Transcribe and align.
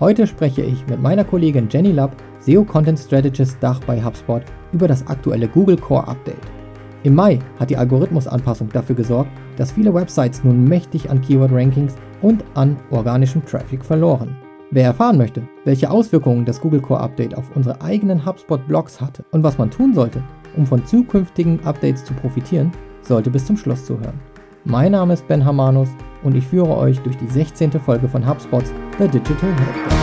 Heute 0.00 0.26
spreche 0.26 0.62
ich 0.62 0.86
mit 0.86 1.02
meiner 1.02 1.24
Kollegin 1.24 1.68
Jenny 1.70 1.92
Lapp, 1.92 2.16
SEO 2.38 2.64
Content 2.64 2.98
Strategist 2.98 3.58
Dach 3.60 3.78
bei 3.86 4.02
HubSpot, 4.02 4.40
über 4.72 4.88
das 4.88 5.06
aktuelle 5.06 5.46
Google 5.46 5.76
Core 5.76 6.08
Update. 6.08 6.40
Im 7.02 7.14
Mai 7.14 7.38
hat 7.58 7.68
die 7.68 7.76
Algorithmusanpassung 7.76 8.70
dafür 8.70 8.96
gesorgt, 8.96 9.30
dass 9.58 9.72
viele 9.72 9.92
Websites 9.92 10.42
nun 10.42 10.64
mächtig 10.64 11.10
an 11.10 11.20
Keyword-Rankings 11.20 11.96
und 12.22 12.42
an 12.54 12.78
organischem 12.90 13.44
Traffic 13.44 13.84
verloren. 13.84 14.34
Wer 14.70 14.84
erfahren 14.84 15.18
möchte, 15.18 15.42
welche 15.66 15.90
Auswirkungen 15.90 16.46
das 16.46 16.62
Google 16.62 16.80
Core 16.80 17.00
Update 17.00 17.36
auf 17.36 17.54
unsere 17.54 17.82
eigenen 17.82 18.24
HubSpot-Blogs 18.24 19.02
hatte 19.02 19.26
und 19.32 19.42
was 19.42 19.58
man 19.58 19.70
tun 19.70 19.92
sollte, 19.92 20.22
um 20.56 20.64
von 20.64 20.82
zukünftigen 20.86 21.62
Updates 21.66 22.06
zu 22.06 22.14
profitieren, 22.14 22.72
sollte 23.02 23.28
bis 23.28 23.44
zum 23.44 23.58
Schluss 23.58 23.84
zuhören. 23.84 24.18
Mein 24.64 24.92
Name 24.92 25.14
ist 25.14 25.26
Ben 25.26 25.42
Hamanus 25.42 25.88
und 26.22 26.36
ich 26.36 26.46
führe 26.46 26.76
euch 26.76 26.98
durch 27.00 27.16
die 27.16 27.26
16. 27.26 27.72
Folge 27.80 28.06
von 28.06 28.28
HubSpots 28.28 28.74
The 28.98 29.08
Digital 29.08 29.54
Helpdesk. 29.54 30.00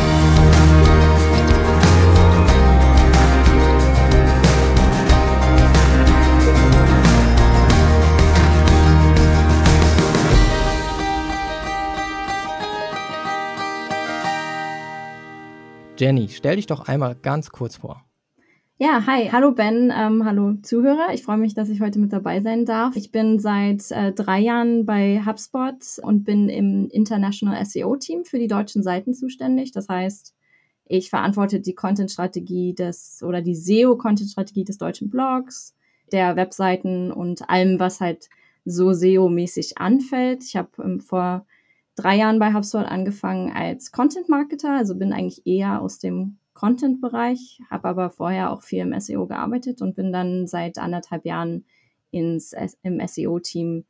Jenny, 15.99 16.29
stell 16.29 16.55
dich 16.55 16.65
doch 16.65 16.87
einmal 16.87 17.15
ganz 17.15 17.51
kurz 17.51 17.75
vor. 17.75 18.06
Ja, 18.79 19.07
hi, 19.07 19.29
hallo 19.31 19.53
Ben, 19.53 19.91
ähm, 19.91 20.23
hallo 20.23 20.53
Zuhörer. 20.61 21.11
Ich 21.11 21.23
freue 21.23 21.37
mich, 21.37 21.55
dass 21.55 21.69
ich 21.69 21.81
heute 21.81 21.97
mit 21.97 22.13
dabei 22.13 22.41
sein 22.41 22.63
darf. 22.63 22.95
Ich 22.95 23.11
bin 23.11 23.39
seit 23.39 23.89
äh, 23.89 24.11
drei 24.11 24.37
Jahren 24.39 24.85
bei 24.85 25.23
HubSpot 25.25 25.97
und 26.03 26.23
bin 26.25 26.47
im 26.47 26.87
International 26.91 27.65
SEO-Team 27.65 28.23
für 28.23 28.37
die 28.37 28.47
deutschen 28.47 28.83
Seiten 28.83 29.15
zuständig. 29.15 29.71
Das 29.71 29.89
heißt, 29.89 30.35
ich 30.85 31.09
verantworte 31.09 31.59
die 31.59 31.73
Content-Strategie 31.73 32.75
des 32.75 33.23
oder 33.23 33.41
die 33.41 33.55
SEO-Content-Strategie 33.55 34.63
des 34.63 34.77
deutschen 34.77 35.09
Blogs, 35.09 35.73
der 36.11 36.35
Webseiten 36.35 37.11
und 37.11 37.49
allem, 37.49 37.79
was 37.79 37.99
halt 37.99 38.29
so 38.63 38.93
SEO-mäßig 38.93 39.79
anfällt. 39.79 40.43
Ich 40.43 40.55
habe 40.55 40.69
ähm, 40.83 40.99
vor 40.99 41.47
drei 41.95 42.15
Jahren 42.17 42.37
bei 42.37 42.53
HubSpot 42.53 42.85
angefangen 42.85 43.51
als 43.51 43.91
Content-Marketer, 43.91 44.69
also 44.69 44.93
bin 44.93 45.13
eigentlich 45.13 45.47
eher 45.47 45.81
aus 45.81 45.97
dem 45.97 46.37
Content-Bereich, 46.57 47.61
habe 47.69 47.87
aber 47.87 48.09
vorher 48.09 48.51
auch 48.51 48.63
viel 48.63 48.79
im 48.79 48.99
SEO 48.99 49.27
gearbeitet 49.27 49.83
und 49.83 49.95
bin 49.95 50.11
dann 50.11 50.47
seit 50.47 50.79
anderthalb 50.79 51.23
Jahren 51.23 51.65
ins, 52.09 52.55
im 52.81 52.99
SEO-Team 53.05 53.85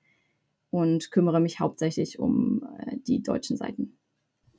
und 0.69 1.09
kümmere 1.11 1.39
mich 1.39 1.61
hauptsächlich 1.61 2.19
um 2.19 2.67
äh, 2.79 2.97
die 3.07 3.23
deutschen 3.23 3.55
Seiten. 3.55 3.97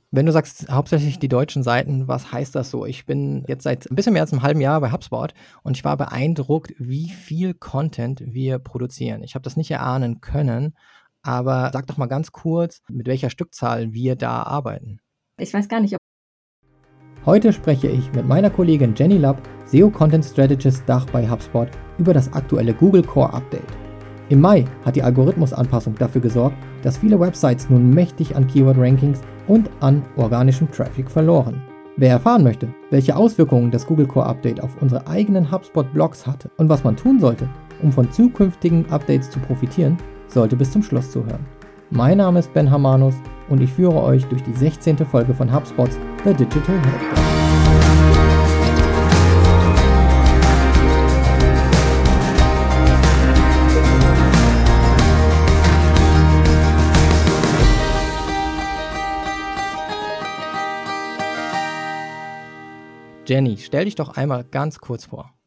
Wenn 0.09 0.25
du 0.25 0.31
sagst 0.31 0.71
hauptsächlich 0.71 1.19
die 1.19 1.27
deutschen 1.27 1.61
Seiten, 1.61 2.07
was 2.07 2.31
heißt 2.31 2.55
das 2.55 2.71
so? 2.71 2.83
Ich 2.83 3.05
bin 3.05 3.45
jetzt 3.47 3.61
seit 3.61 3.87
ein 3.91 3.95
bisschen 3.95 4.13
mehr 4.13 4.23
als 4.23 4.33
einem 4.33 4.41
halben 4.41 4.59
Jahr 4.59 4.81
bei 4.81 4.91
HubSpot 4.91 5.35
und 5.61 5.77
ich 5.77 5.83
war 5.83 5.95
beeindruckt, 5.95 6.73
wie 6.79 7.09
viel 7.09 7.53
Content 7.53 8.23
wir 8.25 8.57
produzieren. 8.57 9.21
Ich 9.21 9.35
habe 9.35 9.43
das 9.43 9.55
nicht 9.55 9.69
erahnen 9.69 10.19
können, 10.19 10.75
aber 11.21 11.69
sag 11.71 11.85
doch 11.85 11.97
mal 11.97 12.07
ganz 12.07 12.31
kurz, 12.31 12.81
mit 12.89 13.05
welcher 13.05 13.29
Stückzahl 13.29 13.93
wir 13.93 14.15
da 14.15 14.41
arbeiten. 14.41 14.99
Ich 15.37 15.53
weiß 15.53 15.69
gar 15.69 15.79
nicht, 15.79 15.95
Heute 17.25 17.51
spreche 17.51 17.87
ich 17.87 18.13
mit 18.13 18.25
meiner 18.25 18.49
Kollegin 18.49 18.93
Jenny 18.95 19.17
Lapp, 19.17 19.41
SEO 19.65 19.89
Content 19.89 20.23
Strategist 20.23 20.83
Dach 20.85 21.05
bei 21.11 21.29
HubSpot, 21.29 21.67
über 21.97 22.13
das 22.13 22.31
aktuelle 22.31 22.73
Google 22.73 23.03
Core 23.03 23.33
Update. 23.33 23.61
Im 24.29 24.39
Mai 24.39 24.63
hat 24.85 24.95
die 24.95 25.03
Algorithmusanpassung 25.03 25.95
dafür 25.95 26.21
gesorgt, 26.21 26.55
dass 26.81 26.97
viele 26.97 27.19
Websites 27.19 27.69
nun 27.69 27.89
mächtig 27.89 28.37
an 28.37 28.47
Keyword-Rankings 28.47 29.19
und 29.47 29.69
an 29.81 30.01
organischem 30.15 30.71
Traffic 30.71 31.11
verloren. 31.11 31.61
Wer 31.97 32.11
erfahren 32.11 32.43
möchte, 32.43 32.69
welche 32.89 33.17
Auswirkungen 33.17 33.69
das 33.69 33.85
Google 33.85 34.07
Core 34.07 34.27
Update 34.27 34.63
auf 34.63 34.81
unsere 34.81 35.05
eigenen 35.05 35.51
HubSpot-Blogs 35.51 36.25
hatte 36.25 36.49
und 36.55 36.69
was 36.69 36.85
man 36.85 36.95
tun 36.95 37.19
sollte, 37.19 37.49
um 37.81 37.91
von 37.91 38.09
zukünftigen 38.09 38.89
Updates 38.91 39.29
zu 39.29 39.39
profitieren, 39.39 39.97
sollte 40.27 40.55
bis 40.55 40.71
zum 40.71 40.83
Schluss 40.83 41.11
zuhören. 41.11 41.45
Mein 41.91 42.19
Name 42.19 42.37
ist 42.37 42.53
Ben 42.53 42.69
Hamanus 42.69 43.15
und 43.49 43.61
ich 43.61 43.73
führe 43.73 44.03
euch 44.03 44.23
durch 44.25 44.43
die 44.43 44.53
16. 44.53 44.95
Folge 44.99 45.33
von 45.33 45.51
HubSpots 45.51 45.97
The 46.23 46.35
Digital 46.35 46.79
Helpdesk. 46.79 47.29
Jenny, 63.25 63.57
stell 63.57 63.85
dich 63.85 63.95
doch 63.95 64.15
einmal 64.15 64.43
ganz 64.43 64.77
kurz 64.77 65.05
vor. 65.05 65.38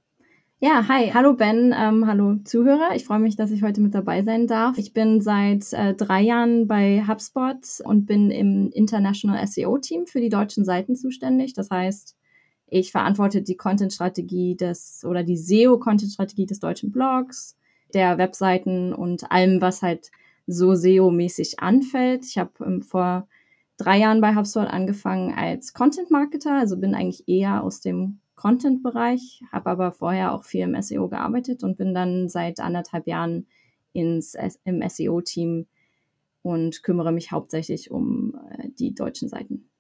Ja, 0.65 0.87
hi, 0.87 1.11
hallo 1.13 1.35
Ben, 1.35 1.75
ähm, 1.77 2.07
hallo 2.07 2.37
Zuhörer. 2.45 2.95
Ich 2.95 3.05
freue 3.05 3.19
mich, 3.19 3.35
dass 3.35 3.51
ich 3.51 3.65
heute 3.65 3.81
mit 3.81 3.97
dabei 3.97 4.23
sein 4.23 4.47
darf. 4.47 4.79
Ich 4.79 4.93
bin 4.93 5.21
seit 5.21 5.73
äh, 5.73 5.93
drei 5.93 6.21
Jahren 6.23 6.69
bei 6.69 7.03
HubSpot 7.05 7.81
und 7.83 8.07
bin 8.07 8.31
im 8.31 8.71
International 8.71 9.45
SEO-Team 9.45 10.07
für 10.07 10.21
die 10.21 10.29
deutschen 10.29 10.65
Seiten 10.65 10.95
zuständig. 10.95 11.55
Das 11.55 11.69
heißt, 11.69 12.17
ich 12.69 12.93
verantworte 12.93 13.43
die 13.43 13.57
Content-Strategie 13.57 14.55
des 14.55 15.05
oder 15.05 15.25
die 15.25 15.37
SEO-Content-Strategie 15.37 16.47
des 16.47 16.61
deutschen 16.61 16.93
Blogs, 16.93 17.57
der 17.93 18.17
Webseiten 18.19 18.93
und 18.95 19.33
allem, 19.33 19.61
was 19.61 19.83
halt 19.83 20.13
so 20.47 20.77
SEO-mäßig 20.77 21.59
anfällt. 21.59 22.25
Ich 22.25 22.39
habe 22.39 22.53
ähm, 22.65 22.83
vor 22.83 23.27
drei 23.79 23.99
Jahren 23.99 24.21
bei 24.21 24.37
HubSpot 24.37 24.69
angefangen 24.69 25.35
als 25.35 25.73
Content-Marketer, 25.73 26.53
also 26.53 26.77
bin 26.77 26.95
eigentlich 26.95 27.27
eher 27.27 27.65
aus 27.65 27.81
dem 27.81 28.21
Content-Bereich, 28.43 29.45
habe 29.53 29.71
aber 29.71 29.93
vorher 29.93 30.35
auch 30.35 30.43
viel 30.43 30.63
im 30.63 30.83
SEO 30.83 31.07
gearbeitet 31.07 31.63
und 31.63 31.77
bin 31.77 31.95
dann 31.95 32.29
seit 32.29 32.59
anderthalb 32.59 33.07
Jahren 33.07 33.47
ins, 33.93 34.37
im 34.65 34.83
SEO-Team 34.85 35.69
und 36.43 36.83
kümmere 36.83 37.13
mich 37.13 37.31
hauptsächlich 37.31 37.93
um 37.93 38.35
äh, 38.51 38.69
die 38.77 38.95
deutschen 38.95 39.29
Seiten. 39.29 39.71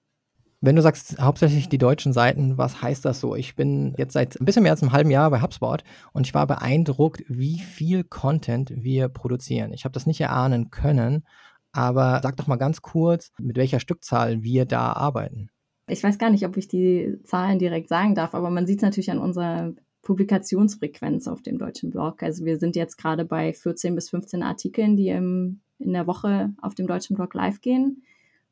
Wenn 0.61 0.77
du 0.77 0.83
sagst 0.83 1.21
hauptsächlich 1.21 1.71
die 1.71 1.79
deutschen 1.79 2.13
Seiten, 2.13 2.57
was 2.57 2.81
heißt 2.81 3.05
das 3.05 3.19
so? 3.19 3.35
Ich 3.35 3.57
bin 3.57 3.97
jetzt 3.99 4.13
seit 4.13 4.41
ein 4.41 4.45
bisschen 4.45 4.63
mehr 4.63 4.71
als 4.71 4.81
einem 4.81 4.93
halben 4.93 5.11
Jahr 5.11 5.29
bei 5.31 5.43
HubSpot 5.43 5.83
und 6.13 6.29
ich 6.29 6.35
war 6.35 6.47
beeindruckt, 6.47 7.25
wie 7.27 7.59
viel 7.59 8.05
Content 8.05 8.73
wir 8.77 9.09
produzieren. 9.09 9.73
Ich 9.73 9.85
habe 9.85 9.93
das 9.93 10.07
nicht 10.07 10.21
erahnen 10.21 10.71
können, 10.71 11.27
aber 11.73 12.21
sag 12.23 12.37
doch 12.37 12.47
mal 12.47 12.59
ganz 12.59 12.81
kurz, 12.81 13.33
mit 13.41 13.57
welcher 13.57 13.81
Stückzahl 13.81 14.45
wir 14.45 14.67
da 14.67 14.93
arbeiten 14.93 15.51
ich 15.89 16.03
weiß 16.03 16.19
gar 16.19 16.31
nicht, 16.31 16.47
ob 16.47 16.57
ich 16.57 16.69
die 16.69 17.19
Zahlen 17.25 17.59
direkt 17.59 17.89
sagen 17.89 18.15
darf, 18.15 18.35
aber 18.35 18.51
man 18.51 18.67
sieht 18.67 18.79
es 18.79 18.83
natürlich 18.83 19.11
an 19.11 19.19
unserer 19.19 19.75
Publikationsfrequenz 20.03 21.29
auf 21.29 21.43
dem 21.43 21.59
deutschen 21.59 21.91
Blog. 21.91 22.23
Also 22.23 22.45
wir 22.45 22.59
sind 22.59 22.77
jetzt 22.77 22.99
gerade 22.99 23.25
bei 23.25 23.53
14 23.53 23.95
bis 23.95 24.11
15 24.11 24.43
Artikeln, 24.43 24.97
die 24.97 25.09
im, 25.09 25.61
in 25.79 25.93
der 25.93 26.07
Woche 26.07 26.53
auf 26.61 26.75
dem 26.75 26.87
deutschen 26.87 27.17
Blog 27.17 27.35
live 27.35 27.61
gehen. 27.61 28.03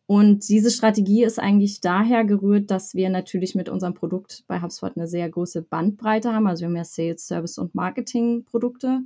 Und 0.07 0.49
diese 0.49 0.73
Strategie 0.73 1.23
ist 1.23 1.39
eigentlich 1.39 1.81
daher 1.81 2.25
gerührt, 2.25 2.71
dass 2.71 2.95
wir 2.95 3.11
natürlich 3.11 3.55
mit 3.55 3.69
unserem 3.69 3.95
Produkt 3.95 4.43
bei 4.49 4.61
HubSpot 4.61 4.97
eine 4.97 5.07
sehr 5.07 5.29
große 5.29 5.63
Bandbreite 5.63 6.33
haben. 6.33 6.49
Also 6.49 6.63
wir 6.63 6.69
haben 6.69 6.77
ja 6.77 6.85
Sales, 6.85 7.29
Service 7.29 7.59
und 7.59 7.77
Marketing-Produkte, 7.77 9.03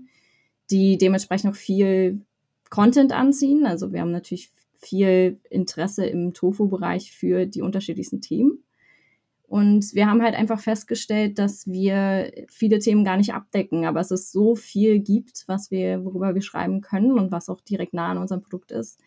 die 0.70 0.96
dementsprechend 0.96 1.50
auch 1.50 1.56
viel 1.56 2.22
Content 2.70 3.12
anziehen. 3.12 3.66
Also 3.66 3.92
wir 3.92 4.00
haben 4.00 4.12
natürlich 4.12 4.50
viel 4.84 5.40
Interesse 5.50 6.06
im 6.06 6.34
Tofu-Bereich 6.34 7.12
für 7.12 7.46
die 7.46 7.62
unterschiedlichsten 7.62 8.20
Themen. 8.20 8.64
Und 9.46 9.94
wir 9.94 10.08
haben 10.08 10.22
halt 10.22 10.34
einfach 10.34 10.58
festgestellt, 10.58 11.38
dass 11.38 11.66
wir 11.66 12.32
viele 12.48 12.78
Themen 12.78 13.04
gar 13.04 13.16
nicht 13.16 13.34
abdecken, 13.34 13.84
aber 13.84 14.00
es 14.00 14.10
ist 14.10 14.32
so 14.32 14.56
viel 14.56 14.98
gibt, 15.00 15.44
was 15.46 15.70
wir, 15.70 16.04
worüber 16.04 16.34
wir 16.34 16.42
schreiben 16.42 16.80
können 16.80 17.12
und 17.18 17.30
was 17.30 17.48
auch 17.48 17.60
direkt 17.60 17.94
nah 17.94 18.08
an 18.08 18.18
unserem 18.18 18.42
Produkt 18.42 18.72
ist, 18.72 19.00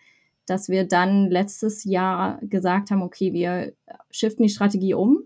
dass 0.46 0.70
wir 0.70 0.88
dann 0.88 1.30
letztes 1.30 1.84
Jahr 1.84 2.40
gesagt 2.44 2.92
haben, 2.92 3.02
okay, 3.02 3.34
wir 3.34 3.74
shiften 4.10 4.44
die 4.44 4.50
Strategie 4.50 4.94
um. 4.94 5.24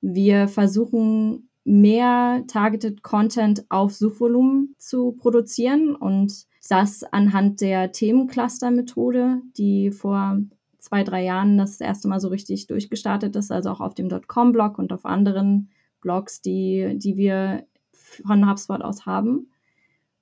Wir 0.00 0.48
versuchen 0.48 1.50
mehr 1.64 2.44
targeted 2.46 3.02
Content 3.02 3.66
auf 3.68 3.92
Suchvolumen 3.92 4.74
zu 4.78 5.12
produzieren 5.12 5.96
und 5.96 6.46
das 6.70 7.04
anhand 7.04 7.60
der 7.60 7.92
Themencluster-Methode, 7.92 9.42
die 9.56 9.90
vor 9.90 10.38
zwei, 10.78 11.02
drei 11.02 11.24
Jahren 11.24 11.58
das 11.58 11.80
erste 11.80 12.08
Mal 12.08 12.20
so 12.20 12.28
richtig 12.28 12.66
durchgestartet 12.66 13.34
ist, 13.36 13.50
also 13.50 13.70
auch 13.70 13.80
auf 13.80 13.94
dem 13.94 14.08
.com-Blog 14.08 14.78
und 14.78 14.92
auf 14.92 15.04
anderen 15.04 15.70
Blogs, 16.00 16.40
die, 16.40 16.96
die 16.98 17.16
wir 17.16 17.66
von 17.92 18.48
HubSpot 18.48 18.82
aus 18.82 19.06
haben. 19.06 19.50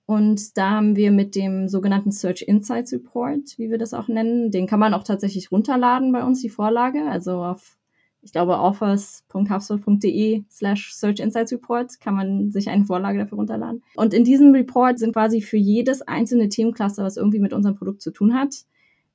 Und 0.07 0.57
da 0.59 0.71
haben 0.71 0.97
wir 0.97 1.11
mit 1.13 1.35
dem 1.35 1.69
sogenannten 1.69 2.13
Search 2.13 2.43
Insights 2.43 2.93
Report, 2.93 3.59
wie 3.59 3.71
wir 3.71 3.79
das 3.79 3.95
auch 3.95 4.09
nennen, 4.09 4.51
den 4.51 4.67
kann 4.67 4.81
man 4.81 4.93
auch 4.93 5.05
tatsächlich 5.05 5.51
runterladen 5.51 6.13
bei 6.13 6.23
uns, 6.25 6.41
die 6.41 6.51
Vorlage. 6.51 7.07
Also 7.09 7.43
auf 7.43 7.79
ich 8.25 8.33
glaube, 8.33 8.59
offers.hubspot.de 8.59 10.45
slash 10.51 10.95
Search 10.95 11.21
Insights 11.21 11.53
Report 11.53 12.01
kann 12.01 12.15
man 12.15 12.51
sich 12.51 12.71
eine 12.71 12.87
Vorlage 12.87 13.19
dafür 13.19 13.37
runterladen. 13.37 13.83
Und 13.97 14.15
in 14.15 14.25
diesem 14.25 14.53
Report 14.53 14.99
sind 14.99 15.13
quasi 15.13 15.43
für 15.43 15.59
jedes 15.59 16.03
einzelne 16.03 16.49
Themencluster, 16.49 17.05
was 17.05 17.19
irgendwie 17.19 17.39
mit 17.39 17.53
unserem 17.53 17.77
Produkt 17.77 18.01
zu 18.01 18.11
tun 18.11 18.35
hat, 18.35 18.55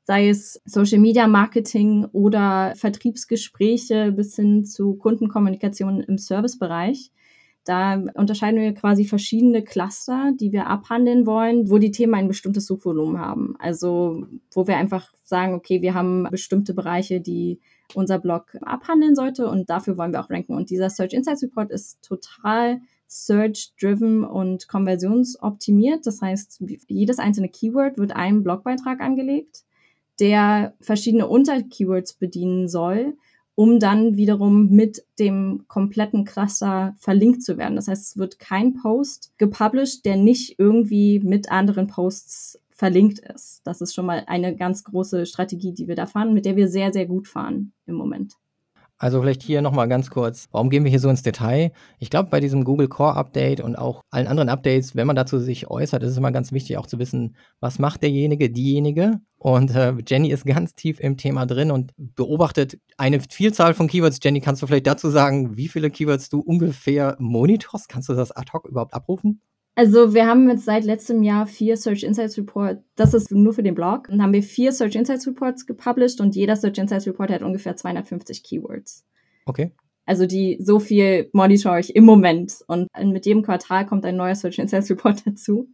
sei 0.03 0.29
es 0.29 0.61
Social 0.65 0.99
Media 0.99 1.27
Marketing 1.27 2.05
oder 2.11 2.73
Vertriebsgespräche 2.75 4.11
bis 4.11 4.35
hin 4.35 4.63
zu 4.63 4.93
Kundenkommunikation 4.93 6.01
im 6.01 6.17
Servicebereich. 6.19 7.11
Da 7.65 8.01
unterscheiden 8.15 8.59
wir 8.59 8.73
quasi 8.73 9.05
verschiedene 9.05 9.63
Cluster, 9.63 10.31
die 10.39 10.51
wir 10.51 10.67
abhandeln 10.67 11.25
wollen, 11.25 11.69
wo 11.69 11.77
die 11.77 11.91
Themen 11.91 12.15
ein 12.15 12.27
bestimmtes 12.27 12.65
Suchvolumen 12.65 13.19
haben. 13.19 13.55
Also 13.59 14.25
wo 14.51 14.67
wir 14.67 14.77
einfach 14.77 15.13
sagen, 15.23 15.53
okay, 15.53 15.81
wir 15.81 15.93
haben 15.93 16.27
bestimmte 16.31 16.73
Bereiche, 16.73 17.21
die 17.21 17.59
unser 17.93 18.19
Blog 18.19 18.55
abhandeln 18.61 19.15
sollte 19.15 19.47
und 19.47 19.69
dafür 19.69 19.97
wollen 19.97 20.13
wir 20.13 20.21
auch 20.21 20.29
ranken. 20.29 20.55
Und 20.55 20.69
dieser 20.69 20.89
Search 20.89 21.13
Insights 21.13 21.43
Report 21.43 21.71
ist 21.71 22.01
total 22.01 22.81
Search-driven 23.07 24.23
und 24.23 24.67
konversionsoptimiert. 24.67 26.05
Das 26.05 26.21
heißt, 26.21 26.63
jedes 26.87 27.19
einzelne 27.19 27.49
Keyword 27.49 27.97
wird 27.97 28.15
einem 28.15 28.43
Blogbeitrag 28.43 29.01
angelegt, 29.01 29.63
der 30.19 30.75
verschiedene 30.79 31.27
Unterkeywords 31.27 32.13
bedienen 32.13 32.67
soll 32.67 33.15
um 33.59 33.77
dann 33.77 34.15
wiederum 34.15 34.69
mit 34.69 35.03
dem 35.19 35.65
kompletten 35.67 36.23
Cluster 36.23 36.95
verlinkt 36.97 37.43
zu 37.43 37.57
werden. 37.57 37.75
Das 37.75 37.89
heißt, 37.89 38.11
es 38.11 38.17
wird 38.17 38.39
kein 38.39 38.73
Post 38.73 39.33
gepublished, 39.37 40.05
der 40.05 40.15
nicht 40.15 40.57
irgendwie 40.57 41.19
mit 41.19 41.51
anderen 41.51 41.87
Posts 41.87 42.61
verlinkt 42.69 43.19
ist. 43.19 43.59
Das 43.65 43.81
ist 43.81 43.93
schon 43.93 44.05
mal 44.05 44.23
eine 44.27 44.55
ganz 44.55 44.85
große 44.85 45.25
Strategie, 45.25 45.73
die 45.73 45.89
wir 45.89 45.95
da 45.95 46.05
fahren, 46.05 46.33
mit 46.33 46.45
der 46.45 46.55
wir 46.55 46.69
sehr, 46.69 46.93
sehr 46.93 47.05
gut 47.05 47.27
fahren 47.27 47.73
im 47.85 47.95
Moment. 47.95 48.35
Also 49.01 49.21
vielleicht 49.21 49.41
hier 49.41 49.61
nochmal 49.61 49.87
ganz 49.87 50.09
kurz, 50.09 50.49
warum 50.51 50.69
gehen 50.69 50.83
wir 50.83 50.89
hier 50.91 50.99
so 50.99 51.09
ins 51.09 51.23
Detail? 51.23 51.71
Ich 51.99 52.09
glaube, 52.09 52.29
bei 52.29 52.41
diesem 52.41 52.65
Google 52.65 52.89
Core 52.89 53.15
Update 53.15 53.61
und 53.61 53.77
auch 53.77 54.03
allen 54.11 54.27
anderen 54.27 54.49
Updates, 54.49 54.93
wenn 54.93 55.07
man 55.07 55.15
dazu 55.15 55.39
sich 55.39 55.69
äußert, 55.69 56.03
ist 56.03 56.11
es 56.11 56.17
immer 56.17 56.33
ganz 56.33 56.51
wichtig 56.51 56.77
auch 56.77 56.85
zu 56.85 56.99
wissen, 56.99 57.37
was 57.61 57.79
macht 57.79 58.03
derjenige, 58.03 58.49
diejenige. 58.49 59.21
Und 59.37 59.73
äh, 59.73 59.93
Jenny 60.05 60.31
ist 60.31 60.45
ganz 60.45 60.75
tief 60.75 60.99
im 60.99 61.15
Thema 61.15 61.45
drin 61.45 61.71
und 61.71 61.93
beobachtet 61.95 62.77
eine 62.97 63.21
Vielzahl 63.21 63.73
von 63.73 63.87
Keywords. 63.87 64.19
Jenny, 64.21 64.41
kannst 64.41 64.61
du 64.61 64.67
vielleicht 64.67 64.87
dazu 64.87 65.09
sagen, 65.09 65.55
wie 65.55 65.69
viele 65.69 65.89
Keywords 65.89 66.27
du 66.27 66.41
ungefähr 66.41 67.15
monitorst? 67.19 67.87
Kannst 67.87 68.09
du 68.09 68.13
das 68.15 68.33
ad 68.33 68.51
hoc 68.51 68.65
überhaupt 68.65 68.93
abrufen? 68.93 69.41
Also 69.79 70.13
wir 70.13 70.27
haben 70.27 70.49
jetzt 70.49 70.65
seit 70.65 70.83
letztem 70.83 71.23
Jahr 71.23 71.47
vier 71.47 71.77
Search 71.77 72.03
Insights 72.03 72.37
Reports, 72.37 72.81
das 72.97 73.13
ist 73.13 73.31
nur 73.31 73.53
für 73.53 73.63
den 73.63 73.75
Blog, 73.75 74.09
und 74.09 74.21
haben 74.21 74.33
wir 74.33 74.43
vier 74.43 74.73
Search 74.73 74.95
Insights 74.95 75.25
Reports 75.25 75.65
gepublished 75.65 76.19
und 76.19 76.35
jeder 76.35 76.57
Search 76.57 76.77
Insights 76.79 77.07
Report 77.07 77.31
hat 77.31 77.43
ungefähr 77.43 77.77
250 77.77 78.43
Keywords. 78.43 79.05
Okay. 79.45 79.71
Also 80.05 80.25
die 80.25 80.57
so 80.61 80.81
viel 80.81 81.29
monitor 81.31 81.79
ich 81.79 81.95
im 81.95 82.03
Moment 82.03 82.57
und 82.67 82.89
mit 83.05 83.25
jedem 83.25 83.41
Quartal 83.41 83.85
kommt 83.85 84.03
ein 84.05 84.17
neuer 84.17 84.35
Search 84.35 84.59
Insights 84.59 84.89
Report 84.89 85.21
dazu. 85.25 85.69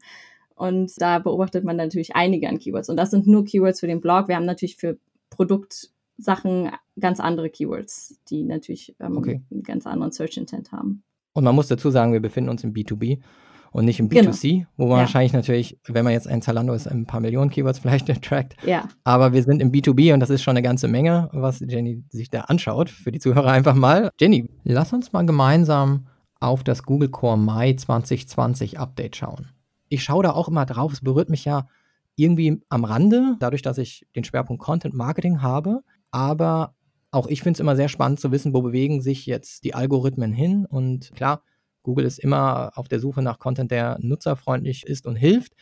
Und 0.54 0.92
da 0.98 1.18
beobachtet 1.18 1.64
man 1.64 1.76
natürlich 1.76 2.16
einige 2.16 2.48
an 2.48 2.60
Keywords. 2.60 2.90
Und 2.90 2.98
das 2.98 3.10
sind 3.10 3.26
nur 3.26 3.44
Keywords 3.44 3.80
für 3.80 3.88
den 3.88 4.02
Blog. 4.02 4.28
Wir 4.28 4.36
haben 4.36 4.46
natürlich 4.46 4.76
für 4.78 5.00
Produktsachen 5.32 6.70
ganz 7.00 7.20
andere 7.20 7.50
Keywords, 7.50 8.20
die 8.30 8.44
natürlich 8.44 8.96
ähm, 9.00 9.18
okay. 9.18 9.42
einen 9.50 9.64
ganz 9.64 9.88
anderen 9.88 10.12
Search 10.12 10.38
Intent 10.38 10.72
haben. 10.72 11.02
Und 11.34 11.44
man 11.44 11.56
muss 11.56 11.70
dazu 11.70 11.90
sagen, 11.90 12.14
wir 12.14 12.22
befinden 12.22 12.52
uns 12.52 12.64
im 12.64 12.72
B2B 12.72 13.24
und 13.72 13.86
nicht 13.86 14.00
im 14.00 14.10
B2C, 14.10 14.50
genau. 14.50 14.66
wo 14.78 14.84
man 14.88 14.98
ja. 14.98 15.02
wahrscheinlich 15.02 15.34
natürlich, 15.34 15.80
wenn 15.88 16.04
man 16.04 16.14
jetzt 16.14 16.28
ein 16.28 16.42
Zalando 16.42 16.74
ist, 16.74 16.88
ein 16.88 17.06
paar 17.06 17.20
Millionen 17.20 17.50
Keywords 17.50 17.80
vielleicht 17.80 18.08
trackt. 18.24 18.56
Ja. 18.66 18.88
Aber 19.04 19.34
wir 19.34 19.44
sind 19.44 19.62
im 19.62 19.72
B2B 19.72 20.14
und 20.14 20.20
das 20.20 20.30
ist 20.30 20.44
schon 20.44 20.52
eine 20.52 20.62
ganze 20.62 20.88
Menge, 20.88 21.30
was 21.34 21.60
Jenny 21.60 22.04
sich 22.10 22.30
da 22.30 22.42
anschaut. 22.42 22.90
Für 22.90 23.12
die 23.12 23.20
Zuhörer 23.20 23.52
einfach 23.52 23.76
mal. 23.76 24.12
Jenny, 24.20 24.50
lass 24.64 24.94
uns 24.94 25.14
mal 25.14 25.26
gemeinsam 25.26 26.08
auf 26.40 26.64
das 26.64 26.84
Google 26.84 27.10
Core 27.10 27.38
Mai 27.38 27.74
2020 27.74 28.80
Update 28.80 29.16
schauen. 29.16 29.50
Ich 29.90 30.04
schaue 30.04 30.24
da 30.24 30.32
auch 30.32 30.48
immer 30.48 30.66
drauf. 30.66 30.94
Es 30.94 31.02
berührt 31.02 31.30
mich 31.30 31.46
ja 31.46 31.68
irgendwie 32.16 32.62
am 32.70 32.86
Rande, 32.86 33.36
dadurch, 33.40 33.62
dass 33.62 33.78
ich 33.78 34.06
den 34.16 34.24
Schwerpunkt 34.24 34.64
Content 34.64 34.96
Marketing 34.96 35.42
habe. 35.42 35.82
Aber 36.12 36.76
auch 37.12 37.28
ich 37.28 37.42
finde 37.42 37.58
es 37.58 37.60
immer 37.60 37.76
sehr 37.76 37.90
spannend 37.90 38.20
zu 38.20 38.32
wissen, 38.32 38.54
wo 38.54 38.62
bewegen 38.62 39.02
sich 39.02 39.26
jetzt 39.26 39.64
die 39.64 39.74
Algorithmen 39.74 40.34
hin. 40.34 40.66
Und 40.66 41.12
klar, 41.16 41.42
Google 41.86 42.06
ist 42.06 42.20
immer 42.20 42.72
auf 42.76 42.88
der 42.88 43.00
Suche 43.00 43.22
nach 43.22 43.40
Content, 43.40 43.72
der 43.72 43.98
nutzerfreundlich 44.02 44.86
ist 44.86 45.06
und 45.06 45.16
hilft. 45.16 45.54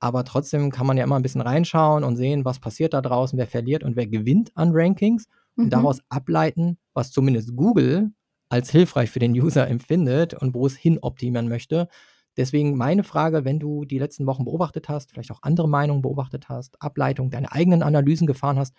Aber 0.00 0.24
trotzdem 0.24 0.70
kann 0.70 0.86
man 0.86 0.96
ja 0.96 1.04
immer 1.04 1.16
ein 1.16 1.22
bisschen 1.22 1.40
reinschauen 1.40 2.02
und 2.02 2.16
sehen, 2.16 2.44
was 2.44 2.58
passiert 2.58 2.94
da 2.94 3.00
draußen, 3.00 3.38
wer 3.38 3.46
verliert 3.46 3.84
und 3.84 3.94
wer 3.94 4.06
gewinnt 4.06 4.50
an 4.56 4.70
Rankings 4.72 5.26
mhm. 5.54 5.64
und 5.64 5.70
daraus 5.70 6.00
ableiten, 6.08 6.78
was 6.94 7.10
zumindest 7.10 7.54
Google 7.54 8.10
als 8.48 8.70
hilfreich 8.70 9.10
für 9.10 9.18
den 9.18 9.32
User 9.32 9.68
empfindet 9.68 10.34
und 10.34 10.54
wo 10.54 10.66
es 10.66 10.76
hin 10.76 10.98
optimieren 11.00 11.48
möchte. 11.48 11.88
Deswegen 12.36 12.76
meine 12.76 13.04
Frage, 13.04 13.44
wenn 13.44 13.58
du 13.58 13.84
die 13.84 13.98
letzten 13.98 14.26
Wochen 14.26 14.44
beobachtet 14.44 14.88
hast, 14.88 15.10
vielleicht 15.10 15.30
auch 15.30 15.42
andere 15.42 15.68
Meinungen 15.68 16.02
beobachtet 16.02 16.48
hast, 16.48 16.80
Ableitung, 16.80 17.30
deine 17.30 17.52
eigenen 17.52 17.82
Analysen 17.82 18.26
gefahren 18.26 18.58
hast, 18.58 18.74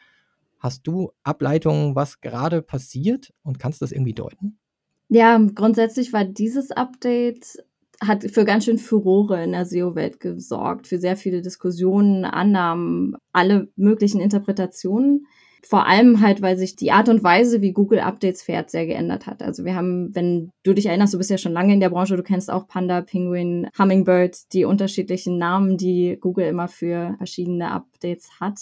hast 0.60 0.88
du 0.88 1.12
Ableitungen, 1.24 1.96
was 1.96 2.22
gerade 2.22 2.62
passiert 2.62 3.34
und 3.44 3.60
kannst 3.60 3.82
das 3.82 3.92
irgendwie 3.92 4.14
deuten? 4.14 4.60
Ja, 5.09 5.39
grundsätzlich 5.56 6.12
war 6.13 6.25
dieses 6.25 6.71
Update 6.71 7.57
hat 8.01 8.24
für 8.24 8.45
ganz 8.45 8.65
schön 8.65 8.77
Furore 8.77 9.44
in 9.44 9.54
der 9.54 9.65
SEO-Welt 9.65 10.19
gesorgt, 10.19 10.88
für 10.88 11.00
sehr 11.00 11.18
viele 11.18 11.42
Diskussionen, 11.42 12.25
Annahmen, 12.25 13.15
alle 13.31 13.69
möglichen 13.75 14.21
Interpretationen. 14.21 15.25
Vor 15.63 15.88
allem 15.88 16.21
halt, 16.21 16.42
weil 16.42 16.57
sich 16.57 16.75
die 16.75 16.92
Art 16.92 17.09
und 17.09 17.24
Weise, 17.24 17.62
wie 17.62 17.74
Google 17.74 18.00
Updates 18.00 18.44
fährt, 18.44 18.69
sehr 18.69 18.86
geändert 18.86 19.25
hat. 19.25 19.42
Also 19.42 19.65
wir 19.65 19.75
haben, 19.75 20.15
wenn 20.15 20.51
du 20.63 20.74
dich 20.74 20.86
erinnerst, 20.86 21.13
du 21.13 21.18
bist 21.18 21.31
ja 21.31 21.39
schon 21.39 21.51
lange 21.51 21.74
in 21.74 21.80
der 21.80 21.89
Branche, 21.89 22.15
du 22.15 22.24
kennst 22.24 22.51
auch 22.51 22.68
Panda, 22.68 23.01
Penguin, 23.01 23.68
Hummingbird, 23.77 24.53
die 24.53 24.65
unterschiedlichen 24.65 25.38
Namen, 25.38 25.77
die 25.77 26.18
Google 26.21 26.48
immer 26.48 26.68
für 26.68 27.15
verschiedene 27.18 27.71
Updates 27.71 28.39
hat. 28.39 28.60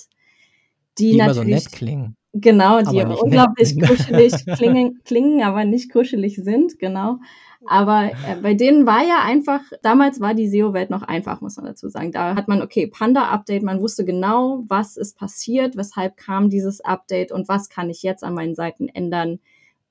Die, 0.97 1.11
die 1.11 1.17
natürlich, 1.17 1.37
immer 1.37 1.59
so 1.59 1.65
nett 1.65 1.71
klingen. 1.73 2.15
Genau, 2.37 2.81
die 2.81 3.01
unglaublich 3.01 3.75
nett. 3.75 3.87
kuschelig 3.89 4.45
klingen, 4.57 4.99
klingen, 5.05 5.41
aber 5.41 5.63
nicht 5.63 5.89
kuschelig 5.91 6.35
sind, 6.35 6.79
genau. 6.79 7.19
Aber 7.65 8.11
äh, 8.11 8.35
bei 8.41 8.53
denen 8.53 8.85
war 8.85 9.03
ja 9.03 9.23
einfach, 9.23 9.61
damals 9.81 10.19
war 10.19 10.33
die 10.33 10.49
SEO-Welt 10.49 10.89
noch 10.89 11.01
einfach, 11.01 11.39
muss 11.39 11.55
man 11.55 11.65
dazu 11.65 11.87
sagen. 11.87 12.11
Da 12.11 12.35
hat 12.35 12.49
man, 12.49 12.61
okay, 12.61 12.87
Panda-Update, 12.87 13.63
man 13.63 13.79
wusste 13.79 14.03
genau, 14.03 14.63
was 14.67 14.97
ist 14.97 15.17
passiert, 15.17 15.77
weshalb 15.77 16.17
kam 16.17 16.49
dieses 16.49 16.81
Update 16.81 17.31
und 17.31 17.47
was 17.47 17.69
kann 17.69 17.89
ich 17.89 18.03
jetzt 18.03 18.23
an 18.23 18.33
meinen 18.33 18.53
Seiten 18.53 18.89
ändern, 18.89 19.39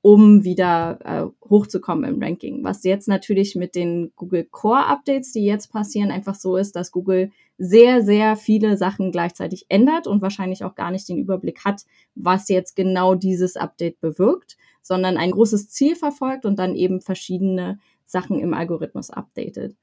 um 0.05 0.45
wieder 0.45 0.99
äh, 1.03 1.49
hochzukommen 1.49 2.05
im 2.05 2.23
Ranking. 2.23 2.63
Was 2.63 2.85
jetzt 2.85 3.09
natürlich 3.09 3.57
mit 3.57 3.75
den 3.75 4.13
Google 4.17 4.45
Core 4.45 4.85
Updates, 4.85 5.33
die 5.33 5.47
jetzt 5.47 5.73
passieren, 5.73 6.11
einfach 6.11 6.35
so 6.35 6.59
ist, 6.59 6.77
dass 6.77 6.93
Google 6.93 7.31
sehr, 7.57 8.03
sehr 8.03 8.37
viele 8.37 8.77
Sachen 8.77 9.13
gleichzeitig 9.13 9.65
ändert 9.71 10.07
und 10.07 10.21
wahrscheinlich 10.21 10.63
auch 10.63 10.75
gar 10.75 10.91
nicht 10.91 11.09
den 11.09 11.17
Überblick 11.17 11.65
hat, 11.65 11.87
was 12.15 12.51
jetzt 12.51 12.77
genau 12.77 13.15
dieses 13.15 13.57
Update 13.57 13.99
bewirkt, 14.03 14.59
sondern 14.83 15.17
ein 15.17 15.31
großes 15.31 15.71
Ziel 15.71 15.97
verfolgt 15.97 16.45
und 16.45 16.59
dann 16.59 16.75
eben 16.75 17.01
verschiedene 17.01 17.79
Sachen 18.05 18.39
im 18.41 18.53
Algorithmus 18.53 19.09
updatet. 19.09 19.75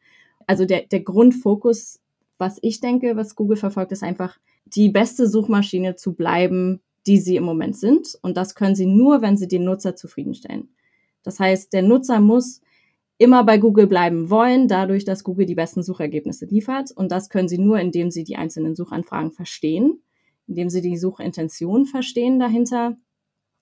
Also 0.46 0.66
der, 0.66 0.84
der 0.84 1.00
Grundfokus, 1.00 2.00
was 2.38 2.60
ich 2.62 2.80
denke, 2.80 3.16
was 3.16 3.36
Google 3.36 3.58
verfolgt, 3.58 3.92
ist 3.92 4.04
einfach 4.04 4.38
die 4.66 4.90
beste 4.90 5.28
Suchmaschine 5.28 5.96
zu 5.96 6.14
bleiben, 6.14 6.80
die 7.08 7.18
sie 7.18 7.36
im 7.36 7.44
Moment 7.44 7.78
sind. 7.78 8.18
Und 8.22 8.38
das 8.38 8.56
können 8.56 8.76
sie 8.76 8.86
nur, 8.86 9.22
wenn 9.22 9.38
sie 9.38 9.48
den 9.48 9.64
Nutzer 9.64 9.96
zufriedenstellen. 9.96 10.70
Das 11.24 11.40
heißt, 11.40 11.74
der 11.74 11.82
Nutzer 11.82 12.20
muss 12.20 12.62
immer 13.18 13.44
bei 13.44 13.58
Google 13.58 13.88
bleiben 13.88 14.30
wollen, 14.30 14.68
dadurch, 14.68 15.06
dass 15.06 15.24
Google 15.24 15.46
die 15.46 15.56
besten 15.56 15.84
Suchergebnisse 15.84 16.46
liefert. 16.46 16.92
Und 16.92 17.12
das 17.12 17.30
können 17.30 17.48
sie 17.48 17.60
nur, 17.60 17.80
indem 17.80 18.10
sie 18.10 18.24
die 18.24 18.36
einzelnen 18.36 18.76
Suchanfragen 18.76 19.32
verstehen, 19.32 20.02
indem 20.48 20.70
sie 20.70 20.82
die 20.82 20.98
Suchintention 20.98 21.86
verstehen 21.86 22.40
dahinter 22.40 22.98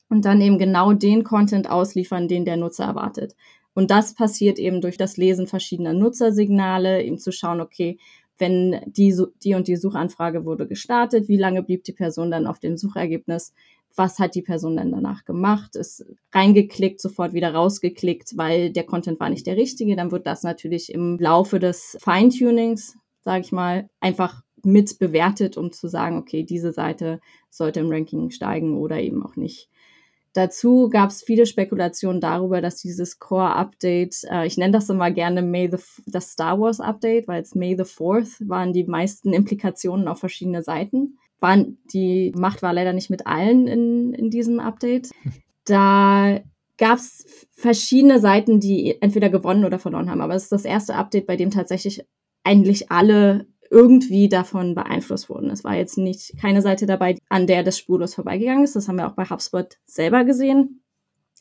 und 0.09 0.25
dann 0.25 0.41
eben 0.41 0.57
genau 0.57 0.93
den 0.93 1.23
Content 1.23 1.69
ausliefern, 1.69 2.27
den 2.27 2.45
der 2.45 2.57
Nutzer 2.57 2.85
erwartet. 2.85 3.35
Und 3.73 3.91
das 3.91 4.15
passiert 4.15 4.59
eben 4.59 4.81
durch 4.81 4.97
das 4.97 5.17
Lesen 5.17 5.45
verschiedener 5.45 5.93
Nutzersignale, 5.93 7.03
eben 7.03 7.17
zu 7.17 7.31
schauen, 7.31 7.61
okay, 7.61 7.97
wenn 8.39 8.81
die, 8.87 9.15
die 9.43 9.53
und 9.53 9.67
die 9.67 9.75
Suchanfrage 9.75 10.45
wurde 10.45 10.67
gestartet, 10.67 11.27
wie 11.27 11.37
lange 11.37 11.61
blieb 11.61 11.83
die 11.83 11.93
Person 11.93 12.31
dann 12.31 12.47
auf 12.47 12.59
dem 12.59 12.77
Suchergebnis, 12.77 13.53
was 13.95 14.19
hat 14.19 14.35
die 14.35 14.41
Person 14.41 14.77
dann 14.77 14.91
danach 14.91 15.25
gemacht, 15.25 15.75
ist 15.75 16.05
reingeklickt, 16.31 17.01
sofort 17.01 17.33
wieder 17.33 17.53
rausgeklickt, 17.53 18.37
weil 18.37 18.71
der 18.71 18.85
Content 18.85 19.19
war 19.19 19.29
nicht 19.29 19.47
der 19.47 19.57
richtige, 19.57 19.95
dann 19.95 20.11
wird 20.11 20.25
das 20.25 20.43
natürlich 20.43 20.93
im 20.93 21.17
Laufe 21.19 21.59
des 21.59 21.97
Feintunings, 21.99 22.97
sage 23.21 23.41
ich 23.41 23.51
mal, 23.51 23.89
einfach 23.99 24.41
mit 24.63 24.99
bewertet, 24.99 25.57
um 25.57 25.71
zu 25.71 25.87
sagen, 25.87 26.17
okay, 26.17 26.43
diese 26.43 26.71
Seite 26.71 27.19
sollte 27.49 27.79
im 27.79 27.89
Ranking 27.89 28.29
steigen 28.29 28.77
oder 28.77 28.99
eben 28.99 29.25
auch 29.25 29.35
nicht. 29.35 29.69
Dazu 30.39 30.87
gab 30.89 31.09
es 31.09 31.21
viele 31.21 31.45
Spekulationen 31.45 32.21
darüber, 32.21 32.61
dass 32.61 32.77
dieses 32.77 33.19
Core-Update, 33.19 34.23
äh, 34.31 34.47
ich 34.47 34.55
nenne 34.55 34.71
das 34.71 34.89
immer 34.89 35.11
gerne 35.11 35.41
May 35.41 35.69
the, 35.69 35.83
das 36.05 36.31
Star 36.31 36.57
Wars 36.61 36.79
Update, 36.79 37.27
weil 37.27 37.41
es 37.41 37.55
May 37.55 37.75
the 37.75 37.83
4th 37.83 38.47
waren 38.47 38.71
die 38.71 38.85
meisten 38.85 39.33
Implikationen 39.33 40.07
auf 40.07 40.19
verschiedene 40.19 40.63
Seiten. 40.63 41.17
Waren, 41.41 41.79
die 41.93 42.31
Macht 42.37 42.61
war 42.61 42.71
leider 42.71 42.93
nicht 42.93 43.09
mit 43.09 43.27
allen 43.27 43.67
in, 43.67 44.13
in 44.13 44.29
diesem 44.29 44.61
Update. 44.61 45.09
Da 45.65 46.39
gab 46.79 46.97
es 46.97 47.47
verschiedene 47.51 48.19
Seiten, 48.19 48.59
die 48.59 48.99
entweder 49.01 49.29
gewonnen 49.29 49.65
oder 49.65 49.77
verloren 49.77 50.09
haben. 50.09 50.21
Aber 50.21 50.33
es 50.33 50.43
ist 50.43 50.51
das 50.51 50.65
erste 50.65 50.95
Update, 50.95 51.27
bei 51.27 51.35
dem 51.35 51.51
tatsächlich 51.51 52.03
eigentlich 52.43 52.91
alle 52.91 53.45
irgendwie 53.69 54.29
davon 54.29 54.75
beeinflusst 54.75 55.29
wurden. 55.29 55.49
Es 55.49 55.63
war 55.63 55.75
jetzt 55.75 55.97
nicht 55.97 56.37
keine 56.39 56.61
Seite 56.61 56.85
dabei, 56.85 57.17
an 57.29 57.47
der 57.47 57.63
das 57.63 57.77
spurlos 57.77 58.15
vorbeigegangen 58.15 58.63
ist. 58.63 58.75
Das 58.75 58.87
haben 58.87 58.97
wir 58.97 59.07
auch 59.07 59.15
bei 59.15 59.25
HubSpot 59.25 59.77
selber 59.85 60.23
gesehen. 60.23 60.81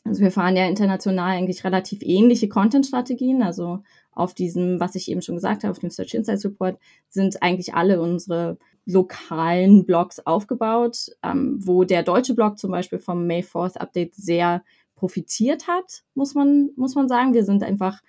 Also 0.05 0.21
wir 0.21 0.31
fahren 0.31 0.55
ja 0.55 0.65
international 0.67 1.37
eigentlich 1.37 1.63
relativ 1.63 2.01
ähnliche 2.01 2.47
Content-Strategien. 2.47 3.43
Also 3.43 3.83
auf 4.11 4.33
diesem, 4.33 4.79
was 4.79 4.95
ich 4.95 5.09
eben 5.09 5.21
schon 5.21 5.35
gesagt 5.35 5.63
habe, 5.63 5.71
auf 5.71 5.79
dem 5.79 5.89
Search 5.89 6.13
Insights 6.13 6.45
Report 6.45 6.77
sind 7.09 7.41
eigentlich 7.41 7.73
alle 7.73 8.01
unsere 8.01 8.57
lokalen 8.85 9.85
Blogs 9.85 10.19
aufgebaut, 10.19 11.11
ähm, 11.23 11.59
wo 11.61 11.83
der 11.83 12.03
deutsche 12.03 12.33
Blog 12.33 12.57
zum 12.57 12.71
Beispiel 12.71 12.99
vom 12.99 13.27
May 13.27 13.41
4th 13.41 13.77
Update 13.77 14.15
sehr 14.15 14.63
profitiert 14.95 15.67
hat, 15.67 16.03
muss 16.13 16.33
man, 16.33 16.71
muss 16.75 16.95
man 16.95 17.07
sagen. 17.07 17.33
Wir 17.33 17.45
sind 17.45 17.63
einfach 17.63 18.01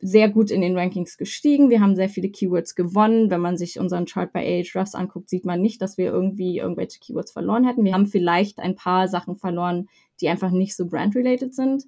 sehr 0.00 0.30
gut 0.30 0.50
in 0.50 0.62
den 0.62 0.76
Rankings 0.76 1.18
gestiegen. 1.18 1.68
Wir 1.68 1.80
haben 1.80 1.94
sehr 1.94 2.08
viele 2.08 2.30
Keywords 2.30 2.74
gewonnen. 2.74 3.30
Wenn 3.30 3.40
man 3.40 3.58
sich 3.58 3.78
unseren 3.78 4.06
Chart 4.06 4.32
bei 4.32 4.40
Ahrefs 4.40 4.94
anguckt, 4.94 5.28
sieht 5.28 5.44
man 5.44 5.60
nicht, 5.60 5.82
dass 5.82 5.98
wir 5.98 6.06
irgendwie 6.06 6.58
irgendwelche 6.58 6.98
Keywords 7.00 7.32
verloren 7.32 7.66
hätten. 7.66 7.84
Wir 7.84 7.92
haben 7.92 8.06
vielleicht 8.06 8.60
ein 8.60 8.76
paar 8.76 9.08
Sachen 9.08 9.36
verloren, 9.36 9.88
die 10.20 10.28
einfach 10.28 10.50
nicht 10.50 10.74
so 10.74 10.86
brand-related 10.86 11.54
sind. 11.54 11.84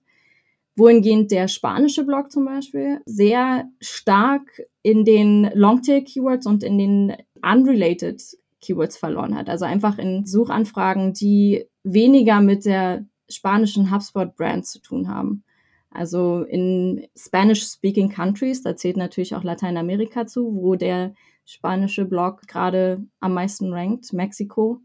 Wohingehend 0.76 1.30
der 1.30 1.48
spanische 1.48 2.04
Blog 2.04 2.30
zum 2.30 2.44
Beispiel 2.44 3.00
sehr 3.06 3.68
stark 3.80 4.62
in 4.82 5.04
den 5.04 5.50
Longtail-Keywords 5.54 6.46
und 6.46 6.62
in 6.62 6.78
den 6.78 7.16
unrelated 7.42 8.22
Keywords 8.60 8.98
verloren 8.98 9.34
hat. 9.34 9.48
Also 9.48 9.64
einfach 9.64 9.98
in 9.98 10.26
Suchanfragen, 10.26 11.14
die 11.14 11.64
weniger 11.82 12.40
mit 12.42 12.66
der 12.66 13.06
spanischen 13.28 13.90
HubSpot-Brand 13.90 14.66
zu 14.66 14.80
tun 14.80 15.08
haben. 15.08 15.44
Also 15.90 16.44
in 16.44 17.08
Spanish-speaking 17.16 18.10
Countries, 18.10 18.62
da 18.62 18.76
zählt 18.76 18.96
natürlich 18.96 19.34
auch 19.34 19.42
Lateinamerika 19.42 20.26
zu, 20.26 20.54
wo 20.54 20.76
der 20.76 21.14
spanische 21.44 22.04
Blog 22.04 22.46
gerade 22.46 23.04
am 23.18 23.34
meisten 23.34 23.72
rankt, 23.72 24.12
Mexiko. 24.12 24.80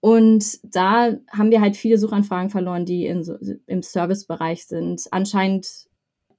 Und 0.00 0.58
da 0.74 1.16
haben 1.30 1.50
wir 1.50 1.60
halt 1.60 1.76
viele 1.76 1.98
Suchanfragen 1.98 2.50
verloren, 2.50 2.84
die 2.84 3.06
in, 3.06 3.24
im 3.66 3.82
Servicebereich 3.82 4.66
sind. 4.66 5.06
Anscheinend, 5.10 5.88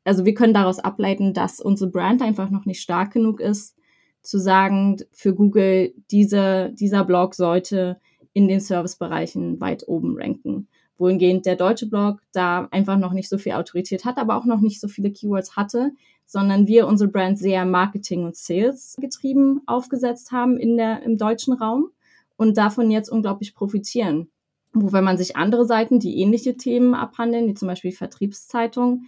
also 0.03 0.25
wir 0.25 0.33
können 0.33 0.53
daraus 0.53 0.79
ableiten, 0.79 1.33
dass 1.33 1.61
unsere 1.61 1.89
Brand 1.89 2.21
einfach 2.21 2.49
noch 2.49 2.65
nicht 2.65 2.81
stark 2.81 3.13
genug 3.13 3.39
ist, 3.39 3.75
zu 4.21 4.37
sagen, 4.37 4.97
für 5.11 5.33
Google, 5.33 5.93
diese, 6.11 6.71
dieser 6.73 7.05
Blog 7.05 7.35
sollte 7.35 7.99
in 8.37 8.47
den 8.47 8.59
Servicebereichen 8.59 9.59
weit 9.59 9.87
oben 9.87 10.15
ranken 10.15 10.67
wohingehend 10.97 11.45
der 11.45 11.55
deutsche 11.55 11.87
Blog 11.87 12.21
da 12.31 12.67
einfach 12.71 12.97
noch 12.97 13.13
nicht 13.13 13.29
so 13.29 13.37
viel 13.37 13.53
Autorität 13.53 14.05
hat, 14.05 14.17
aber 14.17 14.35
auch 14.35 14.45
noch 14.45 14.61
nicht 14.61 14.79
so 14.79 14.87
viele 14.87 15.11
Keywords 15.11 15.55
hatte, 15.55 15.91
sondern 16.25 16.67
wir 16.67 16.87
unsere 16.87 17.09
Brand 17.09 17.39
sehr 17.39 17.65
Marketing 17.65 18.25
und 18.25 18.35
Sales 18.35 18.97
getrieben 18.99 19.61
aufgesetzt 19.65 20.31
haben 20.31 20.57
in 20.57 20.77
der, 20.77 21.03
im 21.03 21.17
deutschen 21.17 21.53
Raum 21.53 21.91
und 22.35 22.57
davon 22.57 22.91
jetzt 22.91 23.09
unglaublich 23.09 23.53
profitieren. 23.53 24.29
Wo, 24.73 24.91
wenn 24.91 25.03
man 25.03 25.17
sich 25.17 25.35
andere 25.35 25.65
Seiten, 25.65 25.99
die 25.99 26.19
ähnliche 26.19 26.57
Themen 26.57 26.93
abhandeln, 26.93 27.47
wie 27.47 27.53
zum 27.53 27.67
Beispiel 27.67 27.91
Vertriebszeitung, 27.91 29.05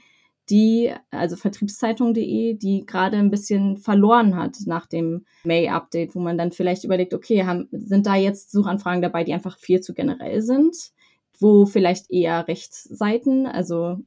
die, 0.49 0.93
also 1.11 1.35
vertriebszeitung.de, 1.35 2.55
die 2.55 2.85
gerade 2.85 3.17
ein 3.17 3.31
bisschen 3.31 3.77
verloren 3.77 4.35
hat 4.35 4.57
nach 4.65 4.85
dem 4.87 5.25
May-Update, 5.43 6.15
wo 6.15 6.19
man 6.19 6.37
dann 6.37 6.51
vielleicht 6.51 6.83
überlegt, 6.83 7.13
okay, 7.13 7.45
haben, 7.45 7.67
sind 7.71 8.05
da 8.05 8.15
jetzt 8.15 8.51
Suchanfragen 8.51 9.01
dabei, 9.01 9.23
die 9.23 9.33
einfach 9.33 9.57
viel 9.57 9.81
zu 9.81 9.93
generell 9.93 10.41
sind? 10.41 10.75
wo 11.39 11.65
vielleicht 11.65 12.11
eher 12.11 12.47
Rechtsseiten, 12.47 13.47
also 13.47 13.97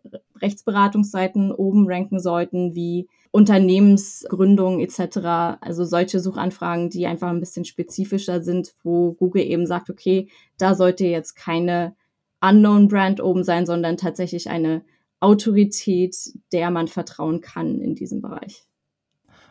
Rechtsberatungsseiten 0.40 1.50
oben 1.50 1.86
ranken 1.88 2.20
sollten, 2.20 2.74
wie 2.74 3.08
Unternehmensgründung 3.30 4.80
etc. 4.80 5.58
Also 5.60 5.84
solche 5.84 6.20
Suchanfragen, 6.20 6.90
die 6.90 7.06
einfach 7.06 7.30
ein 7.30 7.40
bisschen 7.40 7.64
spezifischer 7.64 8.42
sind, 8.42 8.74
wo 8.82 9.12
Google 9.12 9.44
eben 9.44 9.66
sagt, 9.66 9.88
okay, 9.88 10.28
da 10.58 10.74
sollte 10.74 11.06
jetzt 11.06 11.34
keine 11.34 11.96
Unknown 12.42 12.88
Brand 12.88 13.22
oben 13.22 13.44
sein, 13.44 13.64
sondern 13.64 13.96
tatsächlich 13.96 14.50
eine 14.50 14.84
Autorität, 15.22 16.16
der 16.52 16.70
man 16.70 16.88
vertrauen 16.88 17.40
kann 17.40 17.80
in 17.80 17.94
diesem 17.94 18.20
Bereich. 18.20 18.64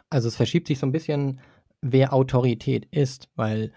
Also 0.10 0.28
es 0.28 0.36
verschiebt 0.36 0.68
sich 0.68 0.80
so 0.80 0.86
ein 0.86 0.92
bisschen, 0.92 1.40
wer 1.82 2.14
Autorität 2.14 2.88
ist, 2.92 3.30
weil 3.36 3.72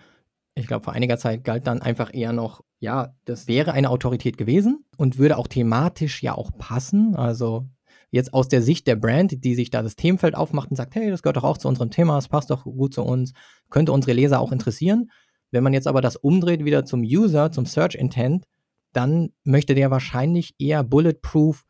ich 0.57 0.67
glaube, 0.67 0.85
vor 0.85 0.93
einiger 0.93 1.19
Zeit 1.19 1.45
galt 1.45 1.67
dann 1.67 1.83
einfach 1.83 2.13
eher 2.13 2.33
noch 2.33 2.63
ja, 2.85 3.15
das 3.25 3.49
wäre 3.49 3.73
eine 3.73 3.89
Autorität 3.89 4.37
gewesen 4.37 4.85
und 4.99 5.17
würde 5.17 5.39
auch 5.39 5.49
thematisch 5.49 6.23
ja 6.23 6.35
auch 6.35 6.51
passen. 6.59 7.17
Also 7.17 7.67
jetzt 8.11 8.35
aus 8.35 8.49
der 8.49 8.61
Sicht 8.61 8.87
der 8.87 8.97
Brand, 8.97 9.43
die 9.43 9.55
sich 9.55 9.71
da 9.71 9.83
das 9.83 9.97
Themenfeld 9.97 10.35
aufmacht 10.35 10.71
und 10.71 10.77
sagt, 10.77 10.95
hey, 10.95 11.11
das 11.11 11.23
gehört 11.23 11.39
doch 11.39 11.45
auch 11.45 11.57
zu 11.57 11.67
unserem 11.67 11.91
Thema, 11.91 12.19
es 12.19 12.29
passt 12.29 12.51
doch 12.51 12.65
gut 12.65 12.93
zu 12.93 13.03
uns, 13.03 13.33
könnte 13.71 13.91
unsere 13.91 14.13
Leser 14.13 14.39
auch 14.39 14.53
interessieren. 14.53 15.11
Wenn 15.51 15.65
man 15.65 15.73
jetzt 15.73 15.87
aber 15.87 16.03
das 16.03 16.17
umdreht 16.17 16.67
wieder 16.67 16.85
zum 16.85 17.01
User, 17.01 17.51
zum 17.51 17.65
Search 17.65 17.95
Intent, 17.95 18.45
dann 18.93 19.31
möchte 19.45 19.75
der 19.75 19.91
wahrscheinlich 19.91 20.55
eher 20.59 20.85
bulletproof 20.85 21.65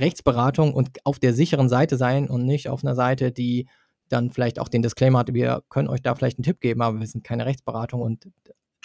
Rechtsberatung 0.00 0.74
und 0.74 1.04
auf 1.04 1.18
der 1.18 1.34
sicheren 1.34 1.68
Seite 1.68 1.96
sein 1.96 2.28
und 2.28 2.44
nicht 2.44 2.68
auf 2.68 2.84
einer 2.84 2.94
Seite, 2.94 3.32
die 3.32 3.68
dann 4.08 4.30
vielleicht 4.30 4.60
auch 4.60 4.68
den 4.68 4.82
Disclaimer 4.82 5.20
hat, 5.20 5.34
wir 5.34 5.62
können 5.68 5.88
euch 5.88 6.00
da 6.00 6.14
vielleicht 6.14 6.38
einen 6.38 6.44
Tipp 6.44 6.60
geben, 6.60 6.80
aber 6.80 6.98
wir 7.00 7.06
sind 7.06 7.24
keine 7.24 7.44
Rechtsberatung 7.44 8.00
und 8.00 8.28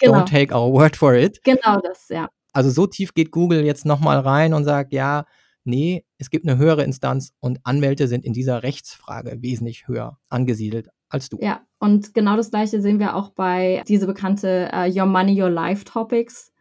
Genau. 0.02 0.18
Don't 0.18 0.30
take 0.30 0.54
our 0.54 0.72
word 0.72 0.96
for 0.96 1.14
it. 1.14 1.42
Genau 1.44 1.80
das, 1.80 2.08
ja. 2.08 2.28
Also 2.52 2.70
so 2.70 2.86
tief 2.86 3.14
geht 3.14 3.30
Google 3.30 3.64
jetzt 3.64 3.86
nochmal 3.86 4.18
rein 4.18 4.52
und 4.52 4.64
sagt, 4.64 4.92
ja, 4.92 5.24
nee, 5.64 6.04
es 6.18 6.28
gibt 6.28 6.46
eine 6.46 6.58
höhere 6.58 6.82
Instanz 6.82 7.32
und 7.40 7.60
Anwälte 7.64 8.08
sind 8.08 8.24
in 8.24 8.32
dieser 8.32 8.62
Rechtsfrage 8.62 9.38
wesentlich 9.40 9.86
höher 9.86 10.18
angesiedelt 10.28 10.88
als 11.08 11.28
du. 11.28 11.38
Ja, 11.40 11.62
und 11.78 12.14
genau 12.14 12.36
das 12.36 12.50
gleiche 12.50 12.80
sehen 12.80 12.98
wir 12.98 13.14
auch 13.14 13.30
bei 13.30 13.82
diese 13.86 14.06
bekannte 14.06 14.70
uh, 14.74 14.90
Your 14.90 15.06
Money, 15.06 15.40
Your 15.40 15.50
Life 15.50 15.84
Topics. 15.84 16.51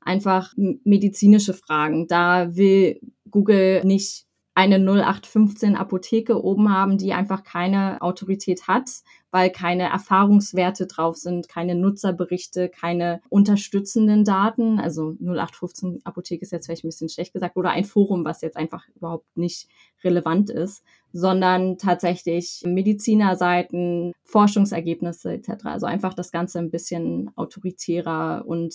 Einfach 0.00 0.54
medizinische 0.56 1.54
Fragen. 1.54 2.06
Da 2.06 2.56
will 2.56 3.00
Google 3.30 3.84
nicht 3.84 4.28
eine 4.58 4.80
0815 4.80 5.76
Apotheke 5.76 6.42
oben 6.42 6.74
haben, 6.74 6.98
die 6.98 7.12
einfach 7.12 7.44
keine 7.44 8.02
Autorität 8.02 8.66
hat, 8.66 8.90
weil 9.30 9.50
keine 9.50 9.84
Erfahrungswerte 9.84 10.88
drauf 10.88 11.14
sind, 11.14 11.48
keine 11.48 11.76
Nutzerberichte, 11.76 12.68
keine 12.68 13.20
unterstützenden 13.28 14.24
Daten. 14.24 14.80
Also 14.80 15.14
0815 15.20 16.00
Apotheke 16.02 16.42
ist 16.42 16.50
jetzt 16.50 16.66
vielleicht 16.66 16.82
ein 16.82 16.88
bisschen 16.88 17.08
schlecht 17.08 17.34
gesagt 17.34 17.56
oder 17.56 17.70
ein 17.70 17.84
Forum, 17.84 18.24
was 18.24 18.40
jetzt 18.40 18.56
einfach 18.56 18.84
überhaupt 18.96 19.36
nicht 19.36 19.68
relevant 20.02 20.50
ist, 20.50 20.82
sondern 21.12 21.78
tatsächlich 21.78 22.62
Medizinerseiten, 22.66 24.12
Forschungsergebnisse 24.24 25.34
etc. 25.34 25.66
Also 25.66 25.86
einfach 25.86 26.14
das 26.14 26.32
Ganze 26.32 26.58
ein 26.58 26.72
bisschen 26.72 27.30
autoritärer 27.36 28.42
und 28.44 28.74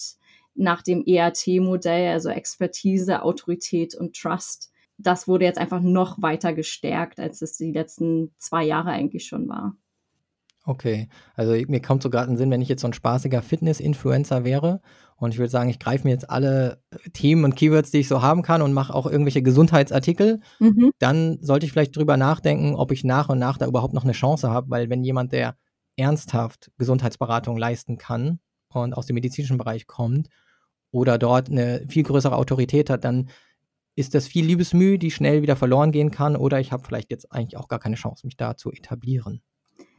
nach 0.56 0.82
dem 0.82 1.04
ERT-Modell, 1.06 2.12
also 2.12 2.30
Expertise, 2.30 3.24
Autorität 3.24 3.96
und 3.96 4.16
Trust 4.16 4.74
das 4.98 5.28
wurde 5.28 5.46
jetzt 5.46 5.58
einfach 5.58 5.82
noch 5.82 6.22
weiter 6.22 6.54
gestärkt, 6.54 7.20
als 7.20 7.42
es 7.42 7.58
die 7.58 7.72
letzten 7.72 8.34
zwei 8.38 8.64
Jahre 8.64 8.92
eigentlich 8.92 9.26
schon 9.26 9.48
war. 9.48 9.76
Okay, 10.66 11.10
also 11.36 11.54
mir 11.68 11.82
kommt 11.82 12.04
so 12.04 12.10
gerade 12.10 12.28
in 12.28 12.34
den 12.34 12.38
Sinn, 12.38 12.52
wenn 12.52 12.62
ich 12.62 12.70
jetzt 12.70 12.82
so 12.82 12.88
ein 12.88 12.94
spaßiger 12.94 13.42
Fitness-Influencer 13.42 14.46
wäre 14.46 14.82
und 15.18 15.34
ich 15.34 15.38
würde 15.38 15.50
sagen, 15.50 15.70
ich 15.70 15.78
greife 15.78 16.06
mir 16.06 16.12
jetzt 16.12 16.30
alle 16.30 16.82
äh, 16.92 17.10
Themen 17.10 17.44
und 17.44 17.56
Keywords, 17.56 17.92
die 17.92 17.98
ich 17.98 18.08
so 18.08 18.22
haben 18.22 18.44
kann 18.44 18.62
und 18.62 18.72
mache 18.72 18.96
auch 18.96 19.06
irgendwelche 19.06 19.42
Gesundheitsartikel, 19.42 20.40
mhm. 20.60 20.92
dann 21.00 21.38
sollte 21.42 21.66
ich 21.66 21.74
vielleicht 21.74 21.98
drüber 21.98 22.16
nachdenken, 22.16 22.76
ob 22.76 22.94
ich 22.94 23.04
nach 23.04 23.28
und 23.28 23.40
nach 23.40 23.58
da 23.58 23.68
überhaupt 23.68 23.94
noch 23.94 24.06
eine 24.06 24.14
Chance 24.14 24.50
habe, 24.50 24.70
weil 24.70 24.90
wenn 24.90 25.04
jemand, 25.04 25.34
der 25.34 25.58
ernsthaft 25.98 26.72
Gesundheitsberatung 26.78 27.58
leisten 27.58 27.98
kann 27.98 28.40
und 28.70 28.94
aus 28.94 29.06
dem 29.06 29.16
medizinischen 29.16 29.58
Bereich 29.58 29.86
kommt 29.86 30.30
oder 30.94 31.18
dort 31.18 31.50
eine 31.50 31.84
viel 31.90 32.04
größere 32.04 32.38
Autorität 32.38 32.90
hat, 32.90 33.04
dann 33.04 33.30
ist 33.96 34.16
das 34.16 34.28
viel 34.28 34.46
Liebesmüh, 34.46 34.98
die 34.98 35.12
schnell 35.12 35.42
wieder 35.42 35.56
verloren 35.56 35.92
gehen 35.92 36.12
kann, 36.12 36.36
oder 36.36 36.60
ich 36.60 36.72
habe 36.72 36.84
vielleicht 36.84 37.12
jetzt 37.12 37.32
eigentlich 37.32 37.58
auch 37.58 37.68
gar 37.68 37.80
keine 37.80 37.96
Chance, 37.96 38.26
mich 38.26 38.38
da 38.38 38.56
zu 38.56 38.72
etablieren. 38.72 39.42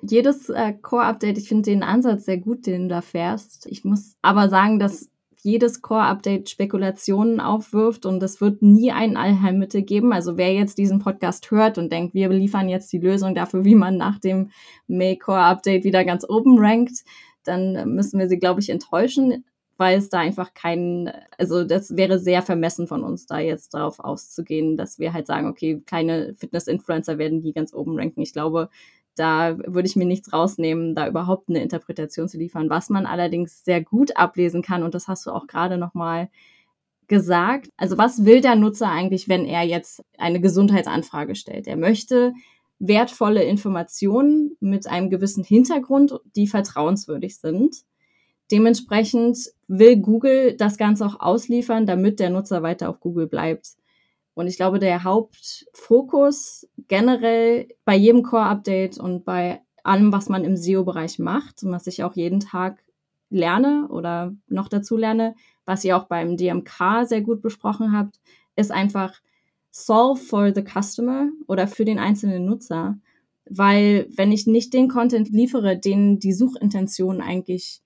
Jedes 0.02 0.48
äh, 0.50 0.72
Core-Update, 0.72 1.38
ich 1.38 1.48
finde 1.48 1.70
den 1.70 1.82
Ansatz 1.82 2.24
sehr 2.24 2.38
gut, 2.38 2.66
den 2.66 2.82
du 2.82 2.88
da 2.88 3.00
fährst. 3.00 3.66
Ich 3.66 3.84
muss 3.84 4.16
aber 4.22 4.48
sagen, 4.48 4.78
dass 4.78 5.10
jedes 5.42 5.82
Core-Update 5.82 6.48
Spekulationen 6.48 7.40
aufwirft 7.40 8.06
und 8.06 8.22
es 8.22 8.40
wird 8.40 8.62
nie 8.62 8.92
ein 8.92 9.16
Allheilmittel 9.16 9.82
geben. 9.82 10.12
Also 10.12 10.36
wer 10.36 10.52
jetzt 10.54 10.78
diesen 10.78 11.00
Podcast 11.00 11.50
hört 11.50 11.76
und 11.76 11.92
denkt, 11.92 12.14
wir 12.14 12.28
liefern 12.28 12.68
jetzt 12.68 12.92
die 12.92 12.98
Lösung 12.98 13.34
dafür, 13.34 13.64
wie 13.64 13.74
man 13.74 13.96
nach 13.96 14.18
dem 14.18 14.50
May 14.86 15.16
Core-Update 15.16 15.84
wieder 15.84 16.04
ganz 16.04 16.24
oben 16.28 16.58
rankt, 16.58 17.04
dann 17.44 17.94
müssen 17.94 18.18
wir 18.18 18.28
sie, 18.28 18.38
glaube 18.38 18.60
ich, 18.60 18.70
enttäuschen 18.70 19.44
weil 19.76 19.98
es 19.98 20.08
da 20.08 20.20
einfach 20.20 20.54
keinen, 20.54 21.10
also 21.38 21.64
das 21.64 21.96
wäre 21.96 22.18
sehr 22.18 22.42
vermessen 22.42 22.86
von 22.86 23.02
uns, 23.02 23.26
da 23.26 23.38
jetzt 23.38 23.74
darauf 23.74 24.00
auszugehen, 24.00 24.76
dass 24.76 24.98
wir 24.98 25.12
halt 25.12 25.26
sagen, 25.26 25.48
okay, 25.48 25.82
kleine 25.84 26.34
Fitness-Influencer 26.36 27.18
werden 27.18 27.40
die 27.40 27.52
ganz 27.52 27.74
oben 27.74 27.98
ranken. 27.98 28.22
Ich 28.22 28.32
glaube, 28.32 28.68
da 29.16 29.56
würde 29.58 29.86
ich 29.86 29.96
mir 29.96 30.06
nichts 30.06 30.32
rausnehmen, 30.32 30.94
da 30.94 31.08
überhaupt 31.08 31.48
eine 31.48 31.62
Interpretation 31.62 32.28
zu 32.28 32.38
liefern. 32.38 32.70
Was 32.70 32.90
man 32.90 33.06
allerdings 33.06 33.64
sehr 33.64 33.82
gut 33.82 34.16
ablesen 34.16 34.62
kann, 34.62 34.82
und 34.82 34.94
das 34.94 35.08
hast 35.08 35.26
du 35.26 35.30
auch 35.30 35.46
gerade 35.46 35.78
nochmal 35.78 36.28
gesagt, 37.06 37.68
also 37.76 37.98
was 37.98 38.24
will 38.24 38.40
der 38.40 38.56
Nutzer 38.56 38.90
eigentlich, 38.90 39.28
wenn 39.28 39.44
er 39.44 39.62
jetzt 39.62 40.02
eine 40.18 40.40
Gesundheitsanfrage 40.40 41.34
stellt? 41.34 41.66
Er 41.66 41.76
möchte 41.76 42.32
wertvolle 42.78 43.44
Informationen 43.44 44.56
mit 44.60 44.86
einem 44.86 45.10
gewissen 45.10 45.44
Hintergrund, 45.44 46.18
die 46.34 46.46
vertrauenswürdig 46.46 47.38
sind. 47.38 47.76
Dementsprechend 48.54 49.50
will 49.66 49.96
Google 49.96 50.56
das 50.56 50.78
Ganze 50.78 51.04
auch 51.04 51.18
ausliefern, 51.18 51.86
damit 51.86 52.20
der 52.20 52.30
Nutzer 52.30 52.62
weiter 52.62 52.88
auf 52.88 53.00
Google 53.00 53.26
bleibt. 53.26 53.70
Und 54.34 54.46
ich 54.46 54.54
glaube, 54.54 54.78
der 54.78 55.02
Hauptfokus 55.02 56.68
generell 56.86 57.66
bei 57.84 57.96
jedem 57.96 58.22
Core-Update 58.22 58.96
und 58.96 59.24
bei 59.24 59.60
allem, 59.82 60.12
was 60.12 60.28
man 60.28 60.44
im 60.44 60.56
SEO-Bereich 60.56 61.18
macht 61.18 61.64
und 61.64 61.72
was 61.72 61.88
ich 61.88 62.04
auch 62.04 62.14
jeden 62.14 62.38
Tag 62.38 62.78
lerne 63.28 63.88
oder 63.88 64.32
noch 64.46 64.68
dazu 64.68 64.96
lerne, 64.96 65.34
was 65.64 65.82
ihr 65.82 65.96
auch 65.96 66.04
beim 66.04 66.36
DMK 66.36 67.06
sehr 67.06 67.22
gut 67.22 67.42
besprochen 67.42 67.90
habt, 67.90 68.20
ist 68.54 68.70
einfach 68.70 69.20
solve 69.72 70.20
for 70.20 70.54
the 70.54 70.62
customer 70.62 71.30
oder 71.48 71.66
für 71.66 71.84
den 71.84 71.98
einzelnen 71.98 72.44
Nutzer. 72.44 72.98
Weil 73.46 74.06
wenn 74.14 74.30
ich 74.30 74.46
nicht 74.46 74.72
den 74.72 74.86
Content 74.86 75.30
liefere, 75.30 75.76
den 75.76 76.20
die 76.20 76.32
Suchintention 76.32 77.20
eigentlich 77.20 77.80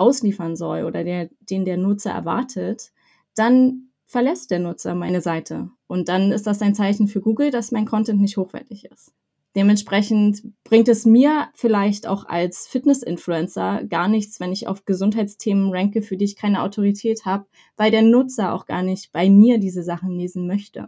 ausliefern 0.00 0.56
soll 0.56 0.84
oder 0.84 1.04
der, 1.04 1.28
den 1.40 1.64
der 1.64 1.76
Nutzer 1.76 2.10
erwartet, 2.10 2.90
dann 3.34 3.90
verlässt 4.06 4.50
der 4.50 4.58
Nutzer 4.58 4.94
meine 4.94 5.20
Seite. 5.20 5.70
Und 5.86 6.08
dann 6.08 6.32
ist 6.32 6.46
das 6.46 6.62
ein 6.62 6.74
Zeichen 6.74 7.06
für 7.06 7.20
Google, 7.20 7.50
dass 7.50 7.70
mein 7.70 7.86
Content 7.86 8.20
nicht 8.20 8.36
hochwertig 8.36 8.86
ist. 8.86 9.12
Dementsprechend 9.56 10.42
bringt 10.62 10.88
es 10.88 11.04
mir 11.04 11.48
vielleicht 11.54 12.06
auch 12.06 12.24
als 12.24 12.68
Fitness-Influencer 12.68 13.84
gar 13.84 14.08
nichts, 14.08 14.38
wenn 14.38 14.52
ich 14.52 14.68
auf 14.68 14.84
Gesundheitsthemen 14.84 15.72
ranke, 15.72 16.02
für 16.02 16.16
die 16.16 16.24
ich 16.24 16.36
keine 16.36 16.62
Autorität 16.62 17.24
habe, 17.24 17.46
weil 17.76 17.90
der 17.90 18.02
Nutzer 18.02 18.54
auch 18.54 18.66
gar 18.66 18.82
nicht 18.82 19.12
bei 19.12 19.28
mir 19.28 19.58
diese 19.58 19.82
Sachen 19.82 20.10
lesen 20.10 20.46
möchte. 20.46 20.86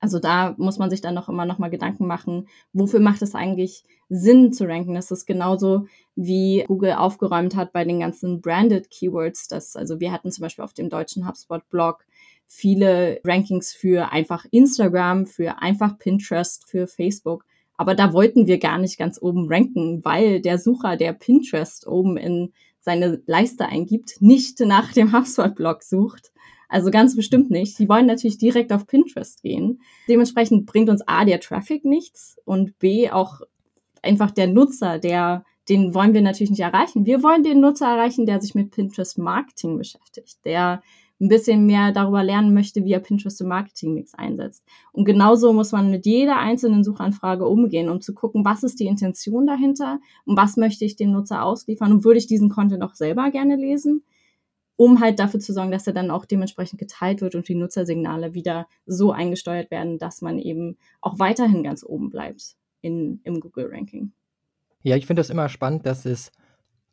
Also 0.00 0.18
da 0.18 0.54
muss 0.56 0.78
man 0.78 0.88
sich 0.88 1.02
dann 1.02 1.14
noch 1.14 1.28
immer 1.28 1.44
noch 1.44 1.58
mal 1.58 1.68
Gedanken 1.68 2.06
machen, 2.06 2.48
wofür 2.72 3.00
macht 3.00 3.20
es 3.20 3.34
eigentlich 3.34 3.84
Sinn 4.08 4.52
zu 4.52 4.64
ranken? 4.64 4.94
Das 4.94 5.10
ist 5.10 5.26
genauso 5.26 5.86
wie 6.16 6.64
Google 6.66 6.94
aufgeräumt 6.94 7.54
hat 7.54 7.72
bei 7.72 7.84
den 7.84 8.00
ganzen 8.00 8.40
branded 8.40 8.90
Keywords. 8.90 9.48
Das, 9.48 9.76
also 9.76 10.00
wir 10.00 10.10
hatten 10.10 10.32
zum 10.32 10.42
Beispiel 10.42 10.64
auf 10.64 10.72
dem 10.72 10.88
deutschen 10.88 11.28
HubSpot 11.28 11.68
Blog 11.68 12.06
viele 12.46 13.20
Rankings 13.24 13.72
für 13.72 14.10
einfach 14.10 14.44
Instagram, 14.50 15.26
für 15.26 15.62
einfach 15.62 15.98
Pinterest, 15.98 16.68
für 16.68 16.86
Facebook. 16.86 17.44
Aber 17.76 17.94
da 17.94 18.12
wollten 18.12 18.46
wir 18.46 18.58
gar 18.58 18.78
nicht 18.78 18.98
ganz 18.98 19.20
oben 19.22 19.48
ranken, 19.48 20.04
weil 20.04 20.40
der 20.40 20.58
Sucher, 20.58 20.96
der 20.96 21.12
Pinterest 21.12 21.86
oben 21.86 22.16
in 22.16 22.52
seine 22.80 23.22
Leiste 23.26 23.66
eingibt, 23.66 24.20
nicht 24.20 24.60
nach 24.60 24.92
dem 24.92 25.12
HubSpot-Blog 25.16 25.82
sucht. 25.82 26.29
Also 26.70 26.92
ganz 26.92 27.16
bestimmt 27.16 27.50
nicht. 27.50 27.78
Die 27.80 27.88
wollen 27.88 28.06
natürlich 28.06 28.38
direkt 28.38 28.72
auf 28.72 28.86
Pinterest 28.86 29.42
gehen. 29.42 29.80
Dementsprechend 30.08 30.66
bringt 30.66 30.88
uns 30.88 31.02
A, 31.06 31.24
der 31.24 31.40
Traffic 31.40 31.84
nichts 31.84 32.38
und 32.44 32.78
B, 32.78 33.10
auch 33.10 33.40
einfach 34.02 34.30
der 34.30 34.46
Nutzer, 34.46 35.00
der, 35.00 35.44
den 35.68 35.94
wollen 35.94 36.14
wir 36.14 36.22
natürlich 36.22 36.50
nicht 36.50 36.60
erreichen. 36.60 37.06
Wir 37.06 37.24
wollen 37.24 37.42
den 37.42 37.60
Nutzer 37.60 37.88
erreichen, 37.88 38.24
der 38.24 38.40
sich 38.40 38.54
mit 38.54 38.70
Pinterest 38.70 39.18
Marketing 39.18 39.78
beschäftigt, 39.78 40.38
der 40.44 40.80
ein 41.20 41.28
bisschen 41.28 41.66
mehr 41.66 41.92
darüber 41.92 42.22
lernen 42.22 42.54
möchte, 42.54 42.84
wie 42.84 42.92
er 42.92 43.00
Pinterest 43.00 43.40
im 43.40 43.48
Marketing-Mix 43.48 44.14
einsetzt. 44.14 44.64
Und 44.92 45.04
genauso 45.04 45.52
muss 45.52 45.72
man 45.72 45.90
mit 45.90 46.06
jeder 46.06 46.38
einzelnen 46.38 46.84
Suchanfrage 46.84 47.46
umgehen, 47.46 47.90
um 47.90 48.00
zu 48.00 48.14
gucken, 48.14 48.44
was 48.44 48.62
ist 48.62 48.78
die 48.78 48.86
Intention 48.86 49.46
dahinter 49.46 49.98
und 50.24 50.36
was 50.36 50.56
möchte 50.56 50.84
ich 50.84 50.96
dem 50.96 51.10
Nutzer 51.10 51.42
ausliefern 51.42 51.92
und 51.92 52.04
würde 52.04 52.18
ich 52.18 52.28
diesen 52.28 52.48
Content 52.48 52.82
auch 52.82 52.94
selber 52.94 53.30
gerne 53.30 53.56
lesen, 53.56 54.04
um 54.80 54.98
halt 54.98 55.18
dafür 55.18 55.40
zu 55.40 55.52
sorgen, 55.52 55.70
dass 55.70 55.86
er 55.86 55.92
dann 55.92 56.10
auch 56.10 56.24
dementsprechend 56.24 56.78
geteilt 56.78 57.20
wird 57.20 57.34
und 57.34 57.46
die 57.46 57.54
Nutzersignale 57.54 58.32
wieder 58.32 58.66
so 58.86 59.12
eingesteuert 59.12 59.70
werden, 59.70 59.98
dass 59.98 60.22
man 60.22 60.38
eben 60.38 60.78
auch 61.02 61.18
weiterhin 61.18 61.62
ganz 61.62 61.84
oben 61.84 62.08
bleibt 62.08 62.56
in, 62.80 63.20
im 63.24 63.40
Google-Ranking. 63.40 64.12
Ja, 64.82 64.96
ich 64.96 65.04
finde 65.04 65.20
das 65.20 65.28
immer 65.28 65.50
spannend, 65.50 65.84
dass 65.84 66.06
es 66.06 66.32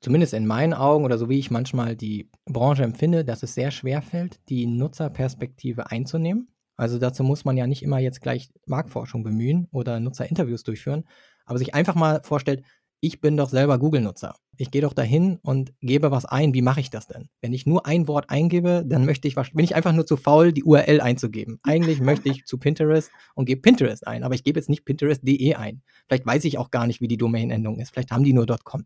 zumindest 0.02 0.34
in 0.34 0.46
meinen 0.46 0.74
Augen 0.74 1.06
oder 1.06 1.18
so 1.18 1.30
wie 1.30 1.40
ich 1.40 1.50
manchmal 1.50 1.96
die 1.96 2.30
Branche 2.44 2.84
empfinde, 2.84 3.24
dass 3.24 3.42
es 3.42 3.54
sehr 3.54 3.72
schwer 3.72 4.02
fällt, 4.02 4.42
die 4.50 4.68
Nutzerperspektive 4.68 5.90
einzunehmen. 5.90 6.50
Also 6.76 7.00
dazu 7.00 7.24
muss 7.24 7.46
man 7.46 7.56
ja 7.56 7.68
nicht 7.68 7.84
immer 7.84 8.00
jetzt 8.00 8.22
gleich 8.22 8.50
Marktforschung 8.66 9.24
bemühen 9.24 9.70
oder 9.72 10.02
Nutzerinterviews 10.02 10.64
durchführen, 10.64 11.06
aber 11.46 11.58
sich 11.58 11.74
einfach 11.74 11.96
mal 11.96 12.22
vorstellt, 12.26 12.66
ich 13.00 13.22
bin 13.22 13.38
doch 13.38 13.50
selber 13.50 13.80
Google-Nutzer. 13.80 14.36
Ich 14.60 14.72
gehe 14.72 14.82
doch 14.82 14.94
dahin 14.94 15.38
und 15.44 15.74
gebe 15.82 16.10
was 16.10 16.26
ein. 16.26 16.54
Wie 16.56 16.64
mache 16.64 16.80
ich 16.80 16.90
das 16.90 17.08
denn? 17.08 17.30
Wenn 17.42 17.54
ich 17.54 17.68
nur 17.68 17.86
ein 17.86 18.08
Wort 18.08 18.30
eingebe, 18.30 18.84
dann 18.86 19.06
möchte 19.06 19.28
ich, 19.28 19.36
bin 19.36 19.64
ich 19.64 19.76
einfach 19.76 19.94
nur 19.94 20.08
zu 20.08 20.18
faul, 20.18 20.52
die 20.52 20.64
URL 20.64 21.00
einzugeben. 21.00 21.60
Eigentlich 21.64 22.02
möchte 22.02 22.30
ich 22.30 22.46
zu 22.46 22.58
Pinterest 22.58 23.12
und 23.36 23.46
gebe 23.46 23.62
Pinterest 23.62 24.08
ein, 24.08 24.24
aber 24.24 24.34
ich 24.34 24.44
gebe 24.44 24.60
jetzt 24.60 24.70
nicht 24.70 24.84
Pinterest.de 24.84 25.54
ein. 25.54 25.84
Vielleicht 26.08 26.26
weiß 26.26 26.46
ich 26.46 26.58
auch 26.58 26.72
gar 26.72 26.88
nicht, 26.88 27.02
wie 27.02 27.08
die 27.08 27.18
Domain-Endung 27.18 27.80
ist. 27.80 27.92
Vielleicht 27.92 28.12
haben 28.12 28.24
die 28.24 28.34
nur 28.34 28.48
.com 28.64 28.86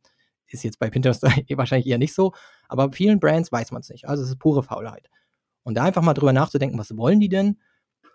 ist 0.54 0.64
jetzt 0.64 0.80
bei 0.80 0.90
Pinterest 0.90 1.24
wahrscheinlich 1.56 1.88
eher 1.88 1.98
nicht 1.98 2.14
so, 2.14 2.34
aber 2.68 2.90
bei 2.90 2.96
vielen 2.96 3.20
Brands 3.20 3.52
weiß 3.52 3.72
man 3.72 3.82
es 3.82 3.90
nicht. 3.90 4.08
Also 4.08 4.24
es 4.24 4.30
ist 4.30 4.40
pure 4.40 4.64
Faulheit. 4.64 5.10
Und 5.64 5.76
da 5.76 5.84
einfach 5.84 6.02
mal 6.02 6.14
drüber 6.14 6.34
nachzudenken, 6.34 6.78
was 6.78 6.96
wollen 6.98 7.20
die 7.20 7.30
denn? 7.30 7.60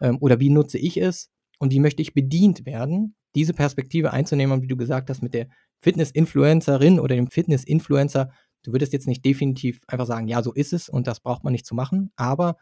Ähm, 0.00 0.18
oder 0.20 0.40
wie 0.40 0.50
nutze 0.50 0.78
ich 0.78 0.96
es? 0.96 1.30
Und 1.58 1.72
wie 1.72 1.80
möchte 1.80 2.02
ich 2.02 2.12
bedient 2.12 2.66
werden? 2.66 3.14
Diese 3.34 3.54
Perspektive 3.54 4.12
einzunehmen, 4.12 4.62
wie 4.62 4.66
du 4.66 4.76
gesagt 4.76 5.10
hast, 5.10 5.22
mit 5.22 5.34
der 5.34 5.48
Fitness-Influencerin 5.80 7.00
oder 7.00 7.14
dem 7.14 7.30
Fitness-Influencer. 7.30 8.30
Du 8.62 8.72
würdest 8.72 8.92
jetzt 8.92 9.06
nicht 9.06 9.24
definitiv 9.24 9.82
einfach 9.86 10.06
sagen, 10.06 10.28
ja, 10.28 10.42
so 10.42 10.52
ist 10.52 10.72
es 10.72 10.88
und 10.88 11.06
das 11.06 11.20
braucht 11.20 11.44
man 11.44 11.52
nicht 11.52 11.66
zu 11.66 11.74
machen, 11.74 12.12
aber 12.16 12.56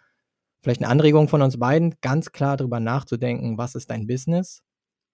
vielleicht 0.63 0.83
eine 0.83 0.91
Anregung 0.91 1.29
von 1.29 1.43
uns 1.43 1.59
beiden, 1.59 1.95
ganz 2.01 2.33
klar 2.33 2.57
darüber 2.57 2.81
nachzudenken, 2.81 3.59
was 3.59 3.75
ist 3.75 3.91
dein 3.91 4.07
Business? 4.07 4.63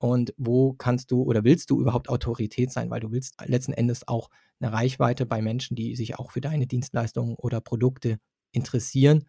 und 0.00 0.32
wo 0.38 0.72
kannst 0.72 1.10
du 1.10 1.22
oder 1.22 1.44
willst 1.44 1.68
du 1.70 1.78
überhaupt 1.78 2.08
Autorität 2.08 2.72
sein, 2.72 2.88
weil 2.90 3.00
du 3.00 3.12
willst 3.12 3.36
letzten 3.44 3.74
Endes 3.74 4.08
auch 4.08 4.30
eine 4.58 4.72
Reichweite 4.72 5.26
bei 5.26 5.42
Menschen, 5.42 5.76
die 5.76 5.94
sich 5.94 6.18
auch 6.18 6.30
für 6.30 6.40
deine 6.40 6.66
Dienstleistungen 6.66 7.34
oder 7.36 7.60
Produkte 7.60 8.18
interessieren. 8.50 9.28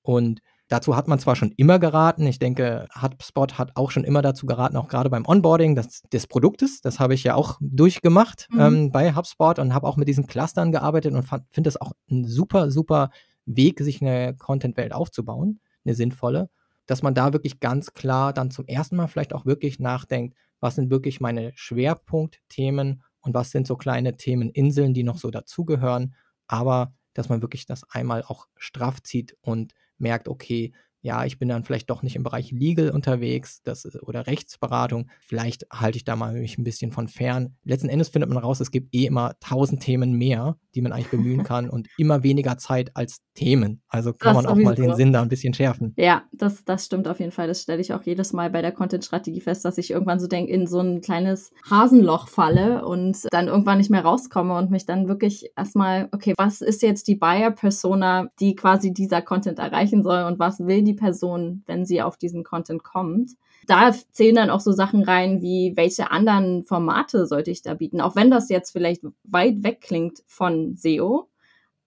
Und 0.00 0.40
dazu 0.68 0.96
hat 0.96 1.08
man 1.08 1.18
zwar 1.18 1.36
schon 1.36 1.52
immer 1.56 1.78
geraten, 1.78 2.26
ich 2.26 2.38
denke, 2.38 2.88
HubSpot 3.00 3.58
hat 3.58 3.72
auch 3.76 3.90
schon 3.90 4.04
immer 4.04 4.22
dazu 4.22 4.46
geraten, 4.46 4.76
auch 4.76 4.88
gerade 4.88 5.10
beim 5.10 5.26
Onboarding 5.26 5.74
des, 5.74 6.02
des 6.12 6.26
Produktes. 6.26 6.80
Das 6.80 7.00
habe 7.00 7.14
ich 7.14 7.24
ja 7.24 7.34
auch 7.34 7.58
durchgemacht 7.60 8.48
mhm. 8.50 8.60
ähm, 8.60 8.92
bei 8.92 9.14
HubSpot 9.14 9.58
und 9.58 9.74
habe 9.74 9.86
auch 9.86 9.96
mit 9.96 10.08
diesen 10.08 10.26
Clustern 10.26 10.72
gearbeitet 10.72 11.14
und 11.14 11.24
finde 11.24 11.68
das 11.68 11.80
auch 11.80 11.92
ein 12.10 12.24
super, 12.24 12.70
super 12.70 13.10
Weg, 13.44 13.80
sich 13.80 14.02
eine 14.02 14.34
Content-Welt 14.36 14.92
aufzubauen, 14.92 15.60
eine 15.84 15.94
sinnvolle 15.94 16.50
dass 16.86 17.02
man 17.02 17.14
da 17.14 17.32
wirklich 17.32 17.60
ganz 17.60 17.92
klar 17.92 18.32
dann 18.32 18.50
zum 18.50 18.66
ersten 18.66 18.96
Mal 18.96 19.08
vielleicht 19.08 19.34
auch 19.34 19.44
wirklich 19.44 19.78
nachdenkt, 19.78 20.36
was 20.60 20.76
sind 20.76 20.90
wirklich 20.90 21.20
meine 21.20 21.52
Schwerpunktthemen 21.54 23.02
und 23.20 23.34
was 23.34 23.50
sind 23.50 23.66
so 23.66 23.76
kleine 23.76 24.16
Themeninseln, 24.16 24.94
die 24.94 25.02
noch 25.02 25.18
so 25.18 25.30
dazugehören, 25.30 26.14
aber 26.46 26.94
dass 27.12 27.28
man 27.28 27.42
wirklich 27.42 27.66
das 27.66 27.84
einmal 27.90 28.22
auch 28.22 28.46
straff 28.56 29.02
zieht 29.02 29.36
und 29.40 29.74
merkt, 29.98 30.28
okay, 30.28 30.72
ja, 31.06 31.24
ich 31.24 31.38
bin 31.38 31.48
dann 31.48 31.62
vielleicht 31.62 31.88
doch 31.88 32.02
nicht 32.02 32.16
im 32.16 32.24
Bereich 32.24 32.50
Legal 32.50 32.90
unterwegs 32.90 33.62
das, 33.62 33.86
oder 34.02 34.26
Rechtsberatung. 34.26 35.08
Vielleicht 35.20 35.64
halte 35.70 35.98
ich 35.98 36.04
da 36.04 36.16
mal 36.16 36.32
mich 36.32 36.58
ein 36.58 36.64
bisschen 36.64 36.90
von 36.90 37.06
fern. 37.06 37.56
Letzten 37.62 37.88
Endes 37.88 38.08
findet 38.08 38.28
man 38.28 38.42
raus, 38.42 38.58
es 38.58 38.72
gibt 38.72 38.92
eh 38.92 39.06
immer 39.06 39.38
tausend 39.38 39.80
Themen 39.80 40.14
mehr, 40.14 40.56
die 40.76 40.82
man 40.82 40.92
eigentlich 40.92 41.10
bemühen 41.10 41.42
kann 41.44 41.68
und 41.68 41.88
immer 41.96 42.22
weniger 42.22 42.58
Zeit 42.58 42.90
als 42.94 43.18
Themen. 43.34 43.82
Also 43.88 44.12
kann 44.12 44.34
das 44.34 44.44
man 44.44 44.52
auch 44.52 44.56
mal 44.56 44.74
den 44.74 44.94
Sinn 44.94 45.12
da 45.12 45.22
ein 45.22 45.28
bisschen 45.28 45.54
schärfen. 45.54 45.94
Ja, 45.96 46.24
das, 46.32 46.64
das 46.64 46.86
stimmt 46.86 47.08
auf 47.08 47.18
jeden 47.18 47.32
Fall. 47.32 47.48
Das 47.48 47.62
stelle 47.62 47.80
ich 47.80 47.92
auch 47.92 48.02
jedes 48.02 48.32
Mal 48.32 48.50
bei 48.50 48.62
der 48.62 48.72
Content-Strategie 48.72 49.40
fest, 49.40 49.64
dass 49.64 49.78
ich 49.78 49.90
irgendwann 49.90 50.20
so 50.20 50.26
denke, 50.26 50.52
in 50.52 50.66
so 50.66 50.80
ein 50.80 51.00
kleines 51.00 51.52
Hasenloch 51.68 52.28
falle 52.28 52.84
und 52.86 53.18
dann 53.30 53.48
irgendwann 53.48 53.78
nicht 53.78 53.90
mehr 53.90 54.02
rauskomme 54.02 54.56
und 54.56 54.70
mich 54.70 54.86
dann 54.86 55.08
wirklich 55.08 55.50
erstmal, 55.56 56.08
okay, 56.12 56.34
was 56.36 56.60
ist 56.60 56.82
jetzt 56.82 57.08
die 57.08 57.16
Buyer-Persona, 57.16 58.28
die 58.40 58.54
quasi 58.54 58.92
dieser 58.92 59.22
Content 59.22 59.58
erreichen 59.58 60.02
soll 60.02 60.24
und 60.24 60.38
was 60.38 60.60
will 60.60 60.82
die 60.82 60.94
Person, 60.94 61.62
wenn 61.66 61.84
sie 61.84 62.02
auf 62.02 62.16
diesen 62.16 62.44
Content 62.44 62.84
kommt. 62.84 63.32
Da 63.66 63.92
zählen 64.12 64.36
dann 64.36 64.50
auch 64.50 64.60
so 64.60 64.72
Sachen 64.72 65.02
rein, 65.02 65.42
wie 65.42 65.72
welche 65.76 66.10
anderen 66.10 66.64
Formate 66.64 67.26
sollte 67.26 67.50
ich 67.50 67.62
da 67.62 67.74
bieten, 67.74 68.00
auch 68.00 68.16
wenn 68.16 68.30
das 68.30 68.48
jetzt 68.48 68.70
vielleicht 68.70 69.02
weit 69.24 69.62
weg 69.64 69.80
klingt 69.80 70.22
von 70.26 70.76
SEO. 70.76 71.28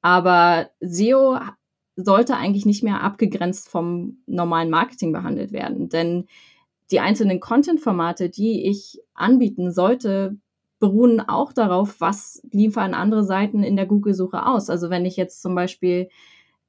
Aber 0.01 0.69
SEO 0.81 1.39
sollte 1.95 2.35
eigentlich 2.35 2.65
nicht 2.65 2.83
mehr 2.83 3.01
abgegrenzt 3.01 3.69
vom 3.69 4.17
normalen 4.25 4.69
Marketing 4.69 5.11
behandelt 5.11 5.51
werden, 5.51 5.89
denn 5.89 6.27
die 6.91 6.99
einzelnen 6.99 7.39
Content-Formate, 7.39 8.29
die 8.29 8.67
ich 8.67 8.99
anbieten 9.13 9.71
sollte, 9.71 10.37
beruhen 10.79 11.19
auch 11.19 11.53
darauf, 11.53 11.99
was 11.99 12.41
liefern 12.51 12.93
andere 12.93 13.23
Seiten 13.23 13.63
in 13.63 13.75
der 13.75 13.85
Google-Suche 13.85 14.45
aus. 14.45 14.69
Also 14.69 14.89
wenn 14.89 15.05
ich 15.05 15.17
jetzt 15.17 15.41
zum 15.41 15.53
Beispiel 15.53 16.09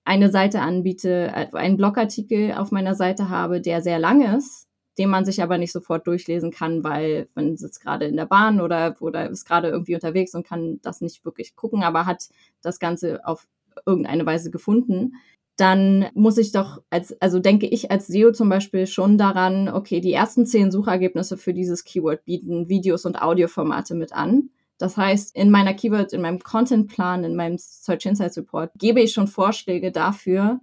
eine 0.05 0.31
Seite 0.31 0.61
anbiete, 0.61 1.31
äh, 1.35 1.47
einen 1.53 1.77
Blogartikel 1.77 2.53
auf 2.53 2.73
meiner 2.73 2.95
Seite 2.95 3.29
habe, 3.29 3.61
der 3.61 3.83
sehr 3.83 3.99
lang 3.99 4.37
ist, 4.37 4.70
den 4.99 5.09
man 5.09 5.25
sich 5.25 5.43
aber 5.43 5.59
nicht 5.59 5.73
sofort 5.73 6.07
durchlesen 6.07 6.51
kann, 6.51 6.85
weil 6.85 7.29
man 7.35 7.57
sitzt 7.57 7.81
gerade 7.81 8.07
in 8.07 8.17
der 8.17 8.27
Bahn 8.27 8.61
oder, 8.61 8.97
oder 9.01 9.31
ist 9.31 9.45
gerade 9.45 9.69
irgendwie 9.69 9.95
unterwegs 9.95 10.35
und 10.35 10.47
kann 10.47 10.81
das 10.83 11.01
nicht 11.01 11.25
wirklich 11.25 11.57
gucken, 11.57 11.83
aber 11.83 12.07
hat 12.07 12.29
das 12.63 12.79
Ganze 12.79 13.25
auf 13.27 13.47
irgendeine 13.87 14.27
Weise 14.27 14.51
gefunden, 14.51 15.15
dann 15.57 16.07
muss 16.15 16.39
ich 16.39 16.53
doch 16.53 16.83
als, 16.89 17.21
also 17.21 17.39
denke 17.39 17.67
ich 17.67 17.91
als 17.91 18.07
SEO 18.07 18.33
zum 18.33 18.49
Beispiel 18.49 18.87
schon 18.87 19.19
daran, 19.19 19.69
okay, 19.69 20.01
die 20.01 20.13
ersten 20.13 20.47
zehn 20.47 20.71
Suchergebnisse 20.71 21.37
für 21.37 21.53
dieses 21.53 21.85
Keyword 21.85 22.25
bieten 22.25 22.69
Videos 22.71 23.05
und 23.05 23.21
Audioformate 23.21 23.95
mit 23.95 24.15
an. 24.15 24.49
Das 24.79 24.97
heißt, 24.97 25.37
in 25.37 25.51
meiner 25.51 25.75
Keyword, 25.75 26.15
in 26.15 26.23
meinem 26.23 26.39
Contentplan, 26.39 27.25
in 27.25 27.37
meinem 27.37 27.59
Search 27.59 28.07
Insights 28.07 28.39
Report 28.39 28.71
gebe 28.79 29.03
ich 29.03 29.13
schon 29.13 29.29
Vorschläge 29.29 29.93
dafür, 29.93 30.61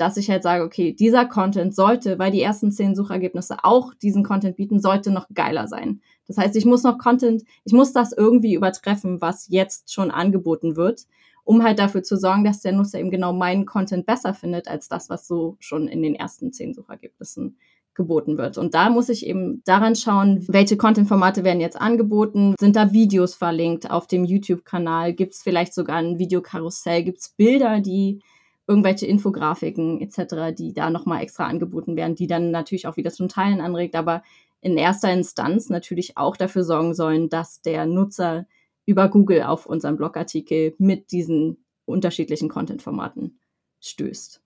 dass 0.00 0.16
ich 0.16 0.30
halt 0.30 0.42
sage, 0.42 0.64
okay, 0.64 0.92
dieser 0.92 1.26
Content 1.26 1.74
sollte, 1.74 2.18
weil 2.18 2.30
die 2.30 2.40
ersten 2.40 2.72
zehn 2.72 2.94
Suchergebnisse 2.94 3.58
auch 3.64 3.92
diesen 3.94 4.24
Content 4.24 4.56
bieten, 4.56 4.80
sollte 4.80 5.10
noch 5.10 5.26
geiler 5.34 5.68
sein. 5.68 6.00
Das 6.26 6.38
heißt, 6.38 6.56
ich 6.56 6.64
muss 6.64 6.82
noch 6.82 6.98
Content, 6.98 7.42
ich 7.64 7.72
muss 7.72 7.92
das 7.92 8.12
irgendwie 8.12 8.54
übertreffen, 8.54 9.20
was 9.20 9.48
jetzt 9.48 9.92
schon 9.92 10.10
angeboten 10.10 10.76
wird, 10.76 11.02
um 11.44 11.62
halt 11.62 11.78
dafür 11.78 12.02
zu 12.02 12.16
sorgen, 12.16 12.44
dass 12.44 12.60
der 12.62 12.72
Nutzer 12.72 12.98
eben 12.98 13.10
genau 13.10 13.32
meinen 13.32 13.66
Content 13.66 14.06
besser 14.06 14.32
findet 14.32 14.68
als 14.68 14.88
das, 14.88 15.10
was 15.10 15.26
so 15.26 15.56
schon 15.60 15.88
in 15.88 16.02
den 16.02 16.14
ersten 16.14 16.52
zehn 16.52 16.72
Suchergebnissen 16.72 17.56
geboten 17.94 18.38
wird. 18.38 18.56
Und 18.56 18.74
da 18.74 18.88
muss 18.88 19.08
ich 19.08 19.26
eben 19.26 19.62
daran 19.64 19.96
schauen, 19.96 20.46
welche 20.48 20.76
Content-Formate 20.76 21.44
werden 21.44 21.60
jetzt 21.60 21.78
angeboten. 21.78 22.54
Sind 22.58 22.76
da 22.76 22.92
Videos 22.92 23.34
verlinkt 23.34 23.90
auf 23.90 24.06
dem 24.06 24.24
YouTube-Kanal? 24.24 25.12
Gibt 25.12 25.34
es 25.34 25.42
vielleicht 25.42 25.74
sogar 25.74 25.96
ein 25.96 26.18
Videokarussell? 26.18 27.02
Gibt 27.02 27.18
es 27.18 27.28
Bilder, 27.30 27.80
die 27.80 28.22
irgendwelche 28.70 29.04
Infografiken 29.04 30.00
etc., 30.00 30.56
die 30.56 30.72
da 30.72 30.90
nochmal 30.90 31.22
extra 31.22 31.48
angeboten 31.48 31.96
werden, 31.96 32.14
die 32.14 32.28
dann 32.28 32.52
natürlich 32.52 32.86
auch 32.86 32.96
wieder 32.96 33.10
zum 33.10 33.28
Teilen 33.28 33.60
anregt, 33.60 33.96
aber 33.96 34.22
in 34.60 34.76
erster 34.76 35.12
Instanz 35.12 35.70
natürlich 35.70 36.16
auch 36.16 36.36
dafür 36.36 36.62
sorgen 36.62 36.94
sollen, 36.94 37.28
dass 37.28 37.62
der 37.62 37.84
Nutzer 37.86 38.46
über 38.86 39.08
Google 39.08 39.42
auf 39.42 39.66
unseren 39.66 39.96
Blogartikel 39.96 40.74
mit 40.78 41.10
diesen 41.10 41.56
unterschiedlichen 41.84 42.48
Content-Formaten 42.48 43.40
stößt. 43.80 44.40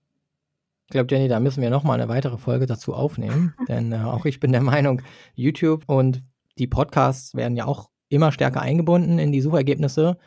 Ich 0.87 0.91
glaube, 0.91 1.13
Jenny, 1.13 1.27
da 1.27 1.39
müssen 1.39 1.61
wir 1.61 1.69
nochmal 1.69 1.99
eine 1.99 2.09
weitere 2.09 2.39
Folge 2.39 2.65
dazu 2.65 2.95
aufnehmen, 2.95 3.53
denn 3.67 3.91
äh, 3.91 3.97
auch 3.97 4.25
ich 4.25 4.39
bin 4.39 4.51
der 4.51 4.61
Meinung, 4.61 5.03
YouTube 5.35 5.83
und 5.85 6.23
die 6.57 6.67
Podcasts 6.67 7.35
werden 7.35 7.55
ja 7.55 7.65
auch 7.65 7.91
immer 8.09 8.31
stärker 8.31 8.61
eingebunden 8.61 9.19
in 9.19 9.31
die 9.31 9.41
Suchergebnisse. 9.41 10.17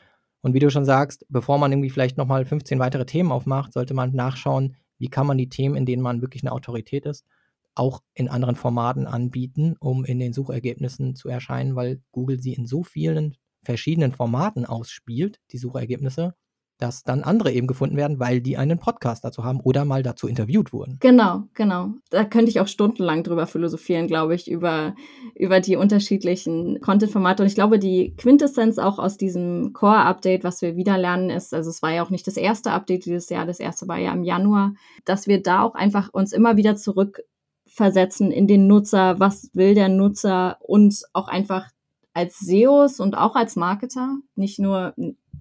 Und 0.49 0.55
wie 0.55 0.61
du 0.61 0.71
schon 0.71 0.87
sagst, 0.87 1.27
bevor 1.29 1.59
man 1.59 1.71
irgendwie 1.73 1.91
vielleicht 1.91 2.17
nochmal 2.17 2.47
15 2.47 2.79
weitere 2.79 3.05
Themen 3.05 3.33
aufmacht, 3.33 3.75
sollte 3.75 3.93
man 3.93 4.15
nachschauen, 4.15 4.77
wie 4.97 5.11
kann 5.11 5.27
man 5.27 5.37
die 5.37 5.51
Themen, 5.51 5.75
in 5.75 5.85
denen 5.85 6.01
man 6.01 6.23
wirklich 6.23 6.43
eine 6.43 6.53
Autorität 6.53 7.05
ist, 7.05 7.27
auch 7.75 8.03
in 8.15 8.31
anderen 8.31 8.57
Formaten 8.57 9.07
anbieten, 9.07 9.77
um 9.79 10.07
in 10.07 10.19
den 10.19 10.33
Suchergebnissen 10.33 11.17
zu 11.17 11.29
erscheinen, 11.29 11.77
weil 11.77 12.01
Google 12.13 12.41
sie 12.41 12.55
in 12.55 12.65
so 12.65 12.83
vielen 12.83 13.37
verschiedenen 13.63 14.13
Formaten 14.13 14.65
ausspielt, 14.65 15.39
die 15.53 15.59
Suchergebnisse, 15.59 16.35
dass 16.79 17.03
dann 17.03 17.23
andere 17.23 17.53
eben 17.53 17.67
gefunden 17.67 17.97
werden, 17.97 18.21
weil 18.21 18.41
die 18.41 18.57
einen 18.57 18.79
Podcast 18.79 19.25
dazu 19.25 19.45
haben 19.45 19.61
oder 19.61 19.85
mal 19.85 20.03
dazu 20.03 20.29
interviewt 20.29 20.73
wurden. 20.73 20.97
Genau, 21.01 21.43
genau. 21.55 21.91
Da 22.11 22.25
könnte 22.25 22.51
ich 22.51 22.61
auch 22.61 22.69
stundenlang 22.69 23.25
drüber 23.25 23.47
philosophieren, 23.47 24.07
glaube 24.07 24.35
ich, 24.35 24.49
über, 24.49 24.95
über 25.35 25.61
die 25.61 25.77
unterschiedlichen 25.77 26.81
Content-Formate. 26.81 27.43
Und 27.43 27.49
ich 27.49 27.57
glaube, 27.57 27.79
die 27.79 28.15
Quintessenz 28.17 28.79
auch 28.79 28.99
aus 28.99 29.17
diesem 29.17 29.73
Core-Update, 29.73 30.45
was 30.45 30.63
wir 30.63 30.77
wieder 30.77 30.97
lernen, 30.97 31.31
ist, 31.31 31.53
also 31.53 31.69
es 31.69 31.83
war 31.83 31.93
ja 31.93 32.05
auch 32.05 32.11
nicht 32.11 32.27
das 32.27 32.37
erste 32.37 32.71
Update 32.71 33.05
dieses 33.05 33.29
Jahr, 33.29 33.45
das 33.45 33.59
erste 33.59 33.89
war 33.89 33.99
ja 33.99 34.13
im 34.13 34.23
Januar, 34.23 34.75
dass 35.05 35.27
wir 35.27 35.43
da 35.43 35.63
auch 35.63 35.75
einfach 35.75 36.11
uns 36.13 36.33
immer 36.33 36.57
wieder 36.57 36.77
zurückversetzen 36.77 38.31
in 38.31 38.47
den 38.47 38.69
Nutzer, 38.69 39.19
was 39.19 39.51
will 39.53 39.75
der 39.75 39.89
Nutzer 39.89 40.59
und 40.61 41.03
auch 41.13 41.27
einfach 41.27 41.67
als 42.15 42.39
SEOs 42.39 43.01
und 43.01 43.17
auch 43.17 43.37
als 43.37 43.57
Marketer, 43.57 44.17
nicht 44.35 44.59
nur 44.59 44.95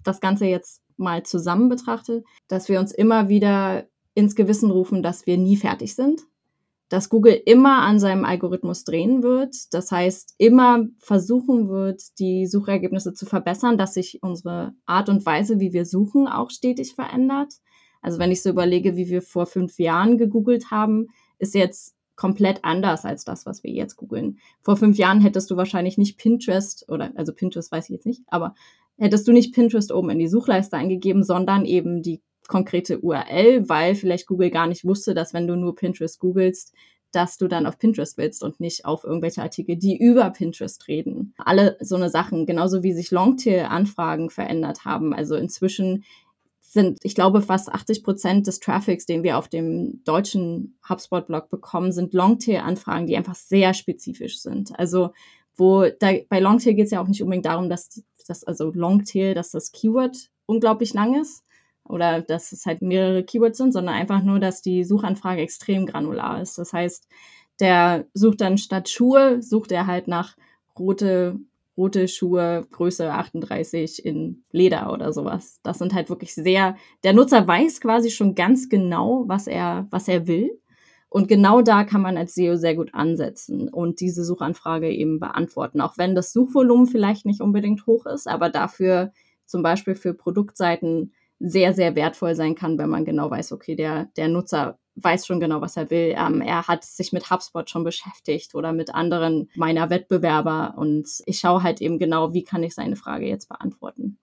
das 0.04 0.20
Ganze 0.20 0.46
jetzt 0.46 0.82
mal 0.96 1.22
zusammen 1.22 1.68
betrachtet, 1.68 2.24
dass 2.48 2.68
wir 2.68 2.80
uns 2.80 2.92
immer 2.92 3.28
wieder 3.28 3.86
ins 4.14 4.34
Gewissen 4.34 4.70
rufen, 4.70 5.02
dass 5.02 5.26
wir 5.26 5.38
nie 5.38 5.56
fertig 5.56 5.94
sind, 5.94 6.22
dass 6.88 7.08
Google 7.08 7.40
immer 7.44 7.82
an 7.82 8.00
seinem 8.00 8.24
Algorithmus 8.24 8.84
drehen 8.84 9.22
wird, 9.22 9.54
das 9.72 9.92
heißt 9.92 10.34
immer 10.38 10.86
versuchen 10.98 11.68
wird, 11.68 12.02
die 12.18 12.46
Suchergebnisse 12.46 13.12
zu 13.12 13.26
verbessern, 13.26 13.78
dass 13.78 13.94
sich 13.94 14.22
unsere 14.22 14.74
Art 14.86 15.08
und 15.08 15.24
Weise, 15.26 15.60
wie 15.60 15.72
wir 15.72 15.84
suchen, 15.84 16.26
auch 16.26 16.50
stetig 16.50 16.94
verändert. 16.94 17.54
Also 18.00 18.18
wenn 18.18 18.32
ich 18.32 18.42
so 18.42 18.50
überlege, 18.50 18.96
wie 18.96 19.08
wir 19.08 19.22
vor 19.22 19.46
fünf 19.46 19.78
Jahren 19.78 20.18
gegoogelt 20.18 20.70
haben, 20.70 21.08
ist 21.38 21.54
jetzt 21.54 21.94
komplett 22.18 22.64
anders 22.64 23.04
als 23.04 23.24
das, 23.24 23.46
was 23.46 23.62
wir 23.62 23.70
jetzt 23.70 23.96
googeln. 23.96 24.38
Vor 24.60 24.76
fünf 24.76 24.98
Jahren 24.98 25.20
hättest 25.20 25.52
du 25.52 25.56
wahrscheinlich 25.56 25.98
nicht 25.98 26.18
Pinterest 26.18 26.84
oder, 26.90 27.12
also 27.14 27.32
Pinterest 27.32 27.70
weiß 27.70 27.84
ich 27.84 27.90
jetzt 27.90 28.06
nicht, 28.06 28.22
aber 28.26 28.54
hättest 28.98 29.28
du 29.28 29.32
nicht 29.32 29.54
Pinterest 29.54 29.92
oben 29.92 30.10
in 30.10 30.18
die 30.18 30.26
Suchleiste 30.26 30.76
eingegeben, 30.76 31.22
sondern 31.22 31.64
eben 31.64 32.02
die 32.02 32.20
konkrete 32.48 32.98
URL, 32.98 33.68
weil 33.68 33.94
vielleicht 33.94 34.26
Google 34.26 34.50
gar 34.50 34.66
nicht 34.66 34.84
wusste, 34.84 35.14
dass 35.14 35.32
wenn 35.32 35.46
du 35.46 35.54
nur 35.54 35.76
Pinterest 35.76 36.18
googelst, 36.18 36.74
dass 37.12 37.38
du 37.38 37.46
dann 37.46 37.66
auf 37.66 37.78
Pinterest 37.78 38.18
willst 38.18 38.42
und 38.42 38.58
nicht 38.58 38.84
auf 38.84 39.04
irgendwelche 39.04 39.42
Artikel, 39.42 39.76
die 39.76 39.96
über 39.96 40.28
Pinterest 40.30 40.88
reden. 40.88 41.34
Alle 41.38 41.76
so 41.80 41.94
eine 41.94 42.10
Sachen, 42.10 42.46
genauso 42.46 42.82
wie 42.82 42.92
sich 42.92 43.12
Longtail-Anfragen 43.12 44.28
verändert 44.28 44.84
haben. 44.84 45.14
Also 45.14 45.36
inzwischen 45.36 46.04
sind, 46.72 46.98
ich 47.02 47.14
glaube, 47.14 47.40
fast 47.40 47.70
80 47.70 48.04
Prozent 48.04 48.46
des 48.46 48.60
Traffics, 48.60 49.06
den 49.06 49.22
wir 49.22 49.38
auf 49.38 49.48
dem 49.48 50.02
deutschen 50.04 50.78
HubSpot-Blog 50.88 51.48
bekommen, 51.48 51.92
sind 51.92 52.12
Longtail-Anfragen, 52.12 53.06
die 53.06 53.16
einfach 53.16 53.34
sehr 53.34 53.74
spezifisch 53.74 54.40
sind. 54.40 54.78
Also 54.78 55.10
wo 55.56 55.86
da, 55.98 56.12
bei 56.28 56.40
Longtail 56.40 56.74
geht 56.74 56.86
es 56.86 56.92
ja 56.92 57.00
auch 57.02 57.08
nicht 57.08 57.22
unbedingt 57.22 57.46
darum, 57.46 57.68
dass 57.68 58.02
das, 58.26 58.44
also 58.44 58.70
Longtail, 58.72 59.34
dass 59.34 59.50
das 59.50 59.72
Keyword 59.72 60.30
unglaublich 60.46 60.94
lang 60.94 61.20
ist 61.20 61.42
oder 61.84 62.20
dass 62.22 62.52
es 62.52 62.64
halt 62.66 62.82
mehrere 62.82 63.24
Keywords 63.24 63.58
sind, 63.58 63.72
sondern 63.72 63.94
einfach 63.94 64.22
nur, 64.22 64.38
dass 64.38 64.62
die 64.62 64.84
Suchanfrage 64.84 65.40
extrem 65.40 65.86
granular 65.86 66.40
ist. 66.40 66.58
Das 66.58 66.72
heißt, 66.72 67.08
der 67.60 68.06
sucht 68.14 68.40
dann 68.40 68.58
statt 68.58 68.88
Schuhe, 68.88 69.42
sucht 69.42 69.72
er 69.72 69.86
halt 69.86 70.06
nach 70.06 70.36
rote, 70.78 71.40
rote 71.78 72.08
Schuhe, 72.08 72.66
Größe 72.72 73.10
38 73.10 74.04
in 74.04 74.42
Leder 74.50 74.92
oder 74.92 75.12
sowas. 75.12 75.60
Das 75.62 75.78
sind 75.78 75.94
halt 75.94 76.10
wirklich 76.10 76.34
sehr, 76.34 76.76
der 77.04 77.12
Nutzer 77.12 77.46
weiß 77.46 77.80
quasi 77.80 78.10
schon 78.10 78.34
ganz 78.34 78.68
genau, 78.68 79.24
was 79.28 79.46
er, 79.46 79.86
was 79.90 80.08
er 80.08 80.26
will. 80.26 80.60
Und 81.08 81.28
genau 81.28 81.62
da 81.62 81.84
kann 81.84 82.02
man 82.02 82.18
als 82.18 82.34
SEO 82.34 82.56
sehr 82.56 82.74
gut 82.74 82.92
ansetzen 82.92 83.68
und 83.68 84.00
diese 84.00 84.24
Suchanfrage 84.24 84.90
eben 84.90 85.20
beantworten, 85.20 85.80
auch 85.80 85.96
wenn 85.96 86.14
das 86.14 86.32
Suchvolumen 86.32 86.86
vielleicht 86.86 87.24
nicht 87.24 87.40
unbedingt 87.40 87.86
hoch 87.86 88.04
ist, 88.04 88.28
aber 88.28 88.50
dafür 88.50 89.12
zum 89.46 89.62
Beispiel 89.62 89.94
für 89.94 90.12
Produktseiten 90.12 91.14
sehr, 91.40 91.72
sehr 91.72 91.94
wertvoll 91.94 92.34
sein 92.34 92.54
kann, 92.54 92.78
wenn 92.78 92.88
man 92.88 93.04
genau 93.04 93.30
weiß, 93.30 93.52
okay, 93.52 93.76
der, 93.76 94.06
der 94.16 94.28
Nutzer 94.28 94.78
weiß 94.96 95.26
schon 95.26 95.40
genau, 95.40 95.60
was 95.60 95.76
er 95.76 95.90
will. 95.90 96.14
Ähm, 96.16 96.40
er 96.40 96.66
hat 96.66 96.84
sich 96.84 97.12
mit 97.12 97.30
HubSpot 97.30 97.68
schon 97.70 97.84
beschäftigt 97.84 98.54
oder 98.54 98.72
mit 98.72 98.94
anderen 98.94 99.48
meiner 99.54 99.90
Wettbewerber 99.90 100.74
und 100.76 101.08
ich 101.26 101.38
schaue 101.38 101.62
halt 101.62 101.80
eben 101.80 101.98
genau, 101.98 102.34
wie 102.34 102.44
kann 102.44 102.62
ich 102.62 102.74
seine 102.74 102.96
Frage 102.96 103.26
jetzt 103.26 103.48
beantworten. 103.48 104.18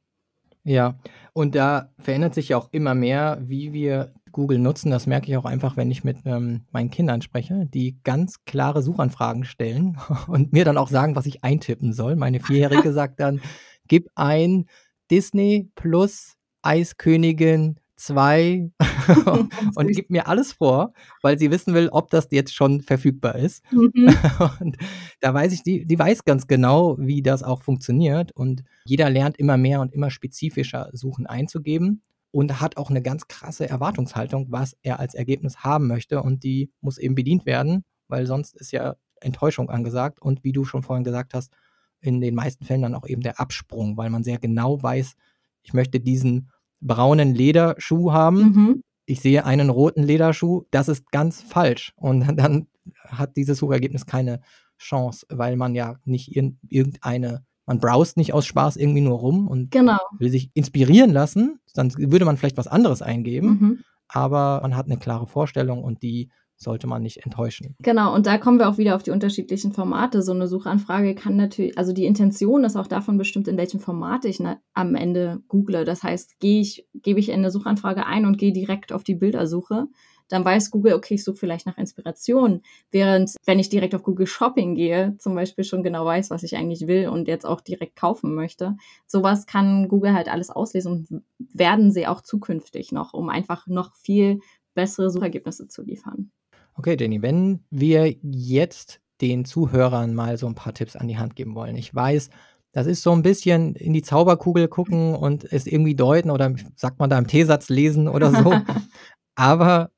Ja, 0.63 0.95
und 1.33 1.53
da 1.53 1.93
verändert 1.99 2.33
sich 2.33 2.49
ja 2.49 2.57
auch 2.57 2.69
immer 2.71 2.95
mehr, 2.95 3.39
wie 3.45 3.71
wir 3.71 4.13
Google 4.31 4.57
nutzen. 4.57 4.89
Das 4.89 5.05
merke 5.05 5.29
ich 5.29 5.37
auch 5.37 5.45
einfach, 5.45 5.77
wenn 5.77 5.91
ich 5.91 6.03
mit 6.03 6.17
ähm, 6.25 6.65
meinen 6.71 6.89
Kindern 6.89 7.21
spreche, 7.21 7.67
die 7.67 7.99
ganz 8.03 8.43
klare 8.45 8.81
Suchanfragen 8.81 9.45
stellen 9.45 9.97
und 10.27 10.53
mir 10.53 10.65
dann 10.65 10.77
auch 10.77 10.89
sagen, 10.89 11.15
was 11.15 11.27
ich 11.27 11.43
eintippen 11.43 11.93
soll. 11.93 12.15
Meine 12.15 12.39
Vierjährige 12.39 12.91
sagt 12.93 13.19
dann, 13.19 13.41
gib 13.87 14.09
ein 14.15 14.65
Disney 15.11 15.69
plus 15.75 16.35
Eiskönigin 16.65 17.79
2 17.97 18.71
und 19.75 19.91
gibt 19.91 20.09
mir 20.09 20.27
alles 20.27 20.53
vor, 20.53 20.93
weil 21.21 21.39
sie 21.39 21.51
wissen 21.51 21.73
will, 21.73 21.89
ob 21.89 22.09
das 22.09 22.27
jetzt 22.31 22.53
schon 22.53 22.81
verfügbar 22.81 23.35
ist. 23.35 23.63
Mhm. 23.71 24.15
Und 24.59 24.77
da 25.21 25.33
weiß 25.33 25.53
ich, 25.53 25.63
die, 25.63 25.85
die 25.85 25.97
weiß 25.97 26.25
ganz 26.25 26.47
genau, 26.47 26.97
wie 26.99 27.21
das 27.21 27.43
auch 27.43 27.63
funktioniert. 27.63 28.31
Und 28.33 28.63
jeder 28.85 29.09
lernt 29.09 29.37
immer 29.37 29.57
mehr 29.57 29.81
und 29.81 29.93
immer 29.93 30.09
spezifischer 30.09 30.89
Suchen 30.93 31.25
einzugeben 31.25 32.01
und 32.31 32.59
hat 32.59 32.77
auch 32.77 32.89
eine 32.89 33.01
ganz 33.01 33.27
krasse 33.27 33.69
Erwartungshaltung, 33.69 34.47
was 34.49 34.75
er 34.81 34.99
als 34.99 35.15
Ergebnis 35.15 35.59
haben 35.59 35.87
möchte. 35.87 36.21
Und 36.21 36.43
die 36.43 36.71
muss 36.81 36.97
eben 36.97 37.15
bedient 37.15 37.45
werden, 37.45 37.85
weil 38.07 38.25
sonst 38.25 38.55
ist 38.57 38.71
ja 38.71 38.95
Enttäuschung 39.21 39.69
angesagt. 39.69 40.21
Und 40.21 40.43
wie 40.43 40.51
du 40.51 40.65
schon 40.65 40.83
vorhin 40.83 41.05
gesagt 41.05 41.33
hast, 41.33 41.53
in 42.01 42.19
den 42.19 42.35
meisten 42.35 42.65
Fällen 42.65 42.81
dann 42.81 42.95
auch 42.95 43.07
eben 43.07 43.21
der 43.21 43.39
Absprung, 43.39 43.95
weil 43.97 44.09
man 44.09 44.23
sehr 44.23 44.37
genau 44.37 44.81
weiß, 44.83 45.15
ich 45.63 45.73
möchte 45.73 45.99
diesen 45.99 46.51
braunen 46.85 47.33
Lederschuh 47.35 48.11
haben. 48.11 48.37
Mhm. 48.37 48.81
Ich 49.05 49.21
sehe 49.21 49.45
einen 49.45 49.69
roten 49.69 50.03
Lederschuh. 50.03 50.63
Das 50.71 50.87
ist 50.87 51.11
ganz 51.11 51.41
falsch. 51.41 51.93
Und 51.95 52.25
dann 52.37 52.67
hat 53.07 53.35
dieses 53.37 53.57
Suchergebnis 53.59 54.05
keine 54.05 54.41
Chance, 54.77 55.25
weil 55.29 55.55
man 55.55 55.75
ja 55.75 55.95
nicht 56.05 56.35
in 56.35 56.57
irgendeine 56.69 57.45
man 57.65 57.79
browst 57.79 58.17
nicht 58.17 58.33
aus 58.33 58.45
Spaß 58.45 58.77
irgendwie 58.77 59.01
nur 59.01 59.17
rum 59.17 59.47
und 59.47 59.71
genau. 59.71 59.97
will 60.19 60.29
sich 60.29 60.51
inspirieren 60.53 61.11
lassen, 61.11 61.59
dann 61.73 61.91
würde 61.97 62.25
man 62.25 62.37
vielleicht 62.37 62.57
was 62.57 62.67
anderes 62.67 63.01
eingeben, 63.01 63.47
mhm. 63.47 63.79
aber 64.07 64.59
man 64.61 64.75
hat 64.75 64.85
eine 64.85 64.97
klare 64.97 65.27
Vorstellung 65.27 65.83
und 65.83 66.03
die 66.03 66.29
sollte 66.57 66.87
man 66.87 67.01
nicht 67.01 67.25
enttäuschen. 67.25 67.75
Genau, 67.79 68.13
und 68.13 68.25
da 68.25 68.37
kommen 68.37 68.59
wir 68.59 68.69
auch 68.69 68.77
wieder 68.77 68.95
auf 68.95 69.03
die 69.03 69.11
unterschiedlichen 69.11 69.73
Formate. 69.73 70.21
So 70.21 70.31
eine 70.31 70.47
Suchanfrage 70.47 71.15
kann 71.15 71.35
natürlich, 71.35 71.77
also 71.77 71.93
die 71.93 72.05
Intention 72.05 72.63
ist 72.63 72.75
auch 72.75 72.87
davon 72.87 73.17
bestimmt, 73.17 73.47
in 73.47 73.57
welchem 73.57 73.79
Format 73.79 74.25
ich 74.25 74.39
na, 74.39 74.57
am 74.73 74.95
Ende 74.95 75.41
google. 75.47 75.85
Das 75.85 76.03
heißt, 76.03 76.39
gehe 76.39 76.61
ich, 76.61 76.87
gebe 76.93 77.19
ich 77.19 77.29
in 77.29 77.35
eine 77.35 77.51
Suchanfrage 77.51 78.05
ein 78.05 78.25
und 78.25 78.37
gehe 78.37 78.53
direkt 78.53 78.93
auf 78.93 79.03
die 79.03 79.15
Bildersuche, 79.15 79.87
dann 80.27 80.43
weiß 80.43 80.71
Google, 80.71 80.93
okay, 80.93 81.15
ich 81.15 81.23
suche 81.23 81.37
vielleicht 81.37 81.65
nach 81.65 81.77
Inspiration. 81.77 82.61
Während, 82.91 83.35
wenn 83.45 83.59
ich 83.59 83.69
direkt 83.69 83.93
auf 83.93 84.03
Google 84.03 84.25
Shopping 84.25 84.75
gehe, 84.75 85.15
zum 85.19 85.35
Beispiel 85.35 85.63
schon 85.63 85.83
genau 85.83 86.05
weiß, 86.05 86.31
was 86.31 86.43
ich 86.43 86.55
eigentlich 86.55 86.87
will 86.87 87.09
und 87.09 87.27
jetzt 87.27 87.45
auch 87.45 87.61
direkt 87.61 87.95
kaufen 87.95 88.33
möchte. 88.33 88.75
Sowas 89.05 89.45
kann 89.45 89.87
Google 89.87 90.13
halt 90.13 90.27
alles 90.27 90.49
auslesen 90.49 90.91
und 90.91 91.23
werden 91.37 91.91
sie 91.91 92.07
auch 92.07 92.21
zukünftig 92.21 92.91
noch, 92.91 93.13
um 93.13 93.29
einfach 93.29 93.67
noch 93.67 93.93
viel 93.95 94.39
bessere 94.73 95.09
Suchergebnisse 95.09 95.67
zu 95.67 95.83
liefern. 95.83 96.31
Okay, 96.75 96.97
Jenny, 96.99 97.21
wenn 97.21 97.63
wir 97.69 98.13
jetzt 98.21 98.99
den 99.21 99.45
Zuhörern 99.45 100.13
mal 100.13 100.37
so 100.37 100.45
ein 100.45 100.55
paar 100.55 100.73
Tipps 100.73 100.95
an 100.95 101.07
die 101.07 101.17
Hand 101.17 101.35
geben 101.35 101.55
wollen. 101.55 101.77
Ich 101.77 101.95
weiß, 101.95 102.29
das 102.73 102.85
ist 102.85 103.01
so 103.01 103.13
ein 103.13 103.21
bisschen 103.21 103.75
in 103.75 103.93
die 103.93 104.01
Zauberkugel 104.01 104.67
gucken 104.67 105.15
und 105.15 105.45
es 105.45 105.67
irgendwie 105.67 105.95
deuten 105.95 106.29
oder 106.29 106.53
sagt 106.75 106.99
man 106.99 107.09
da 107.09 107.17
im 107.17 107.27
T-Satz 107.27 107.69
lesen 107.69 108.09
oder 108.09 108.31
so. 108.31 108.53
Aber 109.35 109.91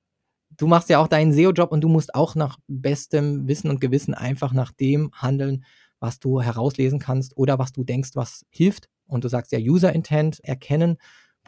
du 0.55 0.67
machst 0.67 0.89
ja 0.89 0.99
auch 0.99 1.07
deinen 1.07 1.33
SEO-Job 1.33 1.71
und 1.71 1.81
du 1.81 1.89
musst 1.89 2.13
auch 2.13 2.35
nach 2.35 2.59
bestem 2.67 3.47
Wissen 3.47 3.71
und 3.71 3.81
Gewissen 3.81 4.13
einfach 4.13 4.53
nach 4.53 4.71
dem 4.71 5.11
handeln, 5.13 5.65
was 5.99 6.19
du 6.19 6.41
herauslesen 6.41 6.99
kannst 6.99 7.35
oder 7.35 7.57
was 7.57 7.71
du 7.71 7.83
denkst, 7.83 8.11
was 8.13 8.45
hilft. 8.49 8.87
Und 9.07 9.23
du 9.23 9.29
sagst 9.29 9.51
ja 9.51 9.57
User 9.59 9.93
Intent 9.93 10.39
erkennen. 10.43 10.97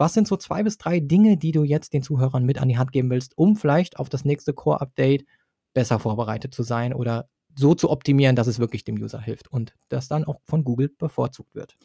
Was 0.00 0.14
sind 0.14 0.26
so 0.26 0.38
zwei 0.38 0.62
bis 0.62 0.78
drei 0.78 0.98
Dinge, 0.98 1.36
die 1.36 1.52
du 1.52 1.62
jetzt 1.62 1.92
den 1.92 2.02
Zuhörern 2.02 2.46
mit 2.46 2.56
an 2.56 2.70
die 2.70 2.78
Hand 2.78 2.90
geben 2.90 3.10
willst, 3.10 3.36
um 3.36 3.54
vielleicht 3.54 3.98
auf 3.98 4.08
das 4.08 4.24
nächste 4.24 4.54
Core-Update 4.54 5.26
besser 5.74 5.98
vorbereitet 5.98 6.54
zu 6.54 6.62
sein 6.62 6.94
oder 6.94 7.28
so 7.54 7.74
zu 7.74 7.90
optimieren, 7.90 8.34
dass 8.34 8.46
es 8.46 8.58
wirklich 8.58 8.82
dem 8.84 8.94
User 8.94 9.20
hilft 9.20 9.52
und 9.52 9.74
das 9.90 10.08
dann 10.08 10.24
auch 10.24 10.40
von 10.46 10.64
Google 10.64 10.88
bevorzugt 10.96 11.54
wird? 11.54 11.76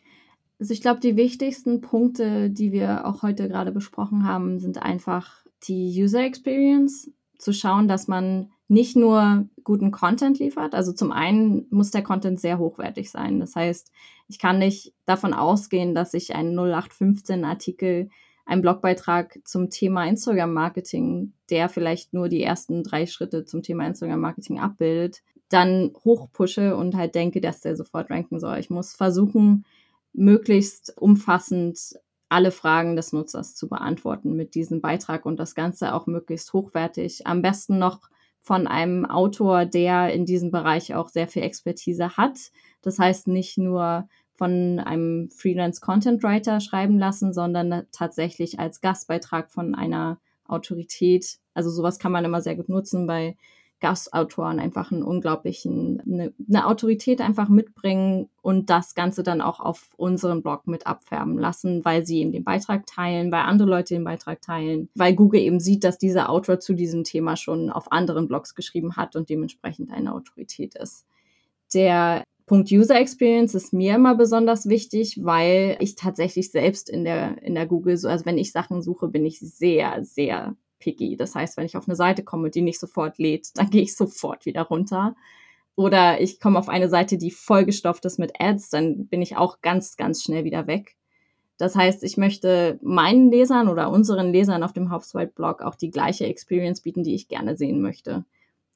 Also 0.62 0.72
ich 0.72 0.80
glaube, 0.80 1.02
die 1.02 1.18
wichtigsten 1.18 1.82
Punkte, 1.82 2.50
die 2.50 2.72
wir 2.72 3.06
auch 3.06 3.22
heute 3.22 3.50
gerade 3.50 3.74
besprochen 3.74 4.26
haben, 4.26 4.60
sind 4.60 4.82
einfach 4.82 5.44
die 5.64 6.02
User 6.02 6.24
Experience, 6.24 7.12
zu 7.38 7.54
schauen, 7.54 7.88
dass 7.88 8.08
man 8.08 8.52
nicht 8.68 8.96
nur 8.96 9.48
guten 9.64 9.92
Content 9.92 10.40
liefert. 10.40 10.74
Also 10.74 10.92
zum 10.92 11.12
einen 11.12 11.68
muss 11.70 11.92
der 11.92 12.02
Content 12.02 12.40
sehr 12.40 12.58
hochwertig 12.58 13.12
sein. 13.12 13.40
Das 13.40 13.56
heißt, 13.56 13.92
ich 14.28 14.40
kann 14.40 14.60
nicht 14.60 14.94
davon 15.06 15.34
ausgehen, 15.34 15.94
dass 15.94 16.14
ich 16.14 16.36
einen 16.36 16.58
0815 16.58 17.46
Artikel, 17.46 18.10
einen 18.46 18.62
Blogbeitrag 18.62 19.40
zum 19.44 19.70
Thema 19.70 20.06
Instagram 20.06 20.54
Marketing, 20.54 21.34
der 21.50 21.70
vielleicht 21.70 22.14
nur 22.14 22.30
die 22.30 22.44
ersten 22.44 22.84
drei 22.84 23.06
Schritte 23.06 23.46
zum 23.46 23.64
Thema 23.64 23.86
Instagram 23.88 24.20
Marketing 24.20 24.60
abbildet, 24.60 25.22
dann 25.50 25.92
hochpushe 26.04 26.76
und 26.76 26.96
halt 26.96 27.16
denke, 27.16 27.42
dass 27.42 27.62
der 27.62 27.76
sofort 27.76 28.10
ranken 28.10 28.40
soll. 28.40 28.58
Ich 28.60 28.70
muss 28.70 28.94
versuchen, 28.94 29.66
möglichst 30.14 30.96
umfassend 30.98 32.00
alle 32.30 32.52
Fragen 32.52 32.96
des 32.96 33.14
Nutzers 33.14 33.56
zu 33.56 33.70
beantworten 33.70 34.36
mit 34.36 34.56
diesem 34.56 34.82
Beitrag 34.82 35.26
und 35.26 35.40
das 35.40 35.56
Ganze 35.56 35.94
auch 35.94 36.08
möglichst 36.08 36.54
hochwertig. 36.54 37.28
Am 37.28 37.42
besten 37.42 37.78
noch 37.78 38.02
von 38.42 38.68
einem 38.68 39.06
Autor, 39.06 39.66
der 39.66 40.14
in 40.14 40.26
diesem 40.26 40.52
Bereich 40.52 40.94
auch 40.94 41.10
sehr 41.10 41.28
viel 41.28 41.44
Expertise 41.44 42.18
hat. 42.18 42.38
Das 42.82 43.00
heißt 43.00 43.28
nicht 43.28 43.58
nur 43.58 44.08
von 44.36 44.80
einem 44.80 45.30
Freelance 45.32 45.82
Content 45.82 46.22
Writer 46.24 46.60
schreiben 46.60 47.00
lassen, 47.00 47.34
sondern 47.34 47.88
tatsächlich 47.92 48.60
als 48.60 48.82
Gastbeitrag 48.82 49.50
von 49.50 49.74
einer 49.74 50.20
Autorität. 50.48 51.40
Also 51.54 51.70
sowas 51.70 52.00
kann 52.00 52.12
man 52.12 52.26
immer 52.26 52.42
sehr 52.42 52.56
gut 52.56 52.70
nutzen 52.70 53.08
bei 53.08 53.36
Gastautoren 53.82 54.60
einfach 54.60 54.92
einen 54.92 55.04
unglaublichen, 55.04 56.02
eine, 56.06 56.34
eine, 56.48 56.66
Autorität 56.66 57.20
einfach 57.22 57.50
mitbringen 57.50 58.30
und 58.42 58.70
das 58.70 58.96
Ganze 58.96 59.22
dann 59.22 59.42
auch 59.42 59.60
auf 59.60 59.90
unseren 59.98 60.42
Blog 60.42 60.66
mit 60.66 60.88
abfärben 60.88 61.38
lassen, 61.38 61.84
weil 61.84 62.06
sie 62.06 62.20
eben 62.20 62.32
den 62.32 62.44
Beitrag 62.46 62.86
teilen, 62.86 63.32
weil 63.32 63.42
andere 63.42 63.70
Leute 63.70 63.94
den 63.94 64.06
Beitrag 64.06 64.42
teilen, 64.42 64.90
weil 64.96 65.14
Google 65.14 65.42
eben 65.42 65.60
sieht, 65.60 65.84
dass 65.84 65.98
dieser 65.98 66.30
Autor 66.30 66.60
zu 66.60 66.74
diesem 66.74 67.04
Thema 67.04 67.36
schon 67.36 67.70
auf 67.70 67.92
anderen 67.92 68.28
Blogs 68.28 68.56
geschrieben 68.56 68.96
hat 68.96 69.16
und 69.16 69.30
dementsprechend 69.30 69.92
eine 69.92 70.14
Autorität 70.14 70.76
ist. 70.76 71.06
Der 71.74 72.24
Punkt 72.46 72.72
User 72.72 72.96
Experience 73.00 73.56
ist 73.56 73.74
mir 73.74 73.96
immer 73.96 74.16
besonders 74.16 74.70
wichtig, 74.70 75.20
weil 75.24 75.78
ich 75.80 75.96
tatsächlich 75.96 76.52
selbst 76.52 76.90
in 76.90 77.04
der, 77.04 77.42
in 77.42 77.56
der 77.56 77.66
Google, 77.66 77.98
so, 77.98 78.08
also 78.08 78.26
wenn 78.26 78.38
ich 78.38 78.52
Sachen 78.52 78.82
suche, 78.82 79.08
bin 79.08 79.26
ich 79.26 79.40
sehr, 79.40 80.04
sehr 80.04 80.56
picky. 80.86 81.18
Das 81.18 81.34
heißt, 81.34 81.58
wenn 81.58 81.66
ich 81.66 81.76
auf 81.76 81.88
eine 81.88 81.96
Seite 81.96 82.24
komme, 82.24 82.52
die 82.52 82.62
nicht 82.62 82.80
sofort 82.80 83.18
lädt, 83.18 83.58
dann 83.58 83.72
gehe 83.72 83.82
ich 83.82 83.96
sofort 83.96 84.46
wieder 84.46 84.62
runter. 84.62 85.16
Oder 85.76 86.22
ich 86.22 86.40
komme 86.40 86.60
auf 86.60 86.70
eine 86.70 86.90
Seite, 86.90 87.18
die 87.18 87.32
vollgestopft 87.32 88.06
ist 88.06 88.20
mit 88.20 88.40
Ads, 88.40 88.70
dann 88.70 89.08
bin 89.08 89.22
ich 89.22 89.36
auch 89.36 89.62
ganz, 89.62 89.98
ganz 89.98 90.24
schnell 90.24 90.46
wieder 90.46 90.68
weg. 90.68 90.96
Das 91.58 91.76
heißt, 91.76 92.04
ich 92.04 92.18
möchte 92.18 92.80
meinen 92.82 93.32
Lesern 93.32 93.68
oder 93.68 93.90
unseren 93.90 94.32
Lesern 94.32 94.64
auf 94.64 94.74
dem 94.74 94.92
HubSpot-Blog 94.92 95.62
auch 95.62 95.76
die 95.76 95.90
gleiche 95.90 96.26
Experience 96.28 96.82
bieten, 96.82 97.04
die 97.04 97.16
ich 97.16 97.28
gerne 97.28 97.58
sehen 97.58 97.82
möchte. 97.82 98.26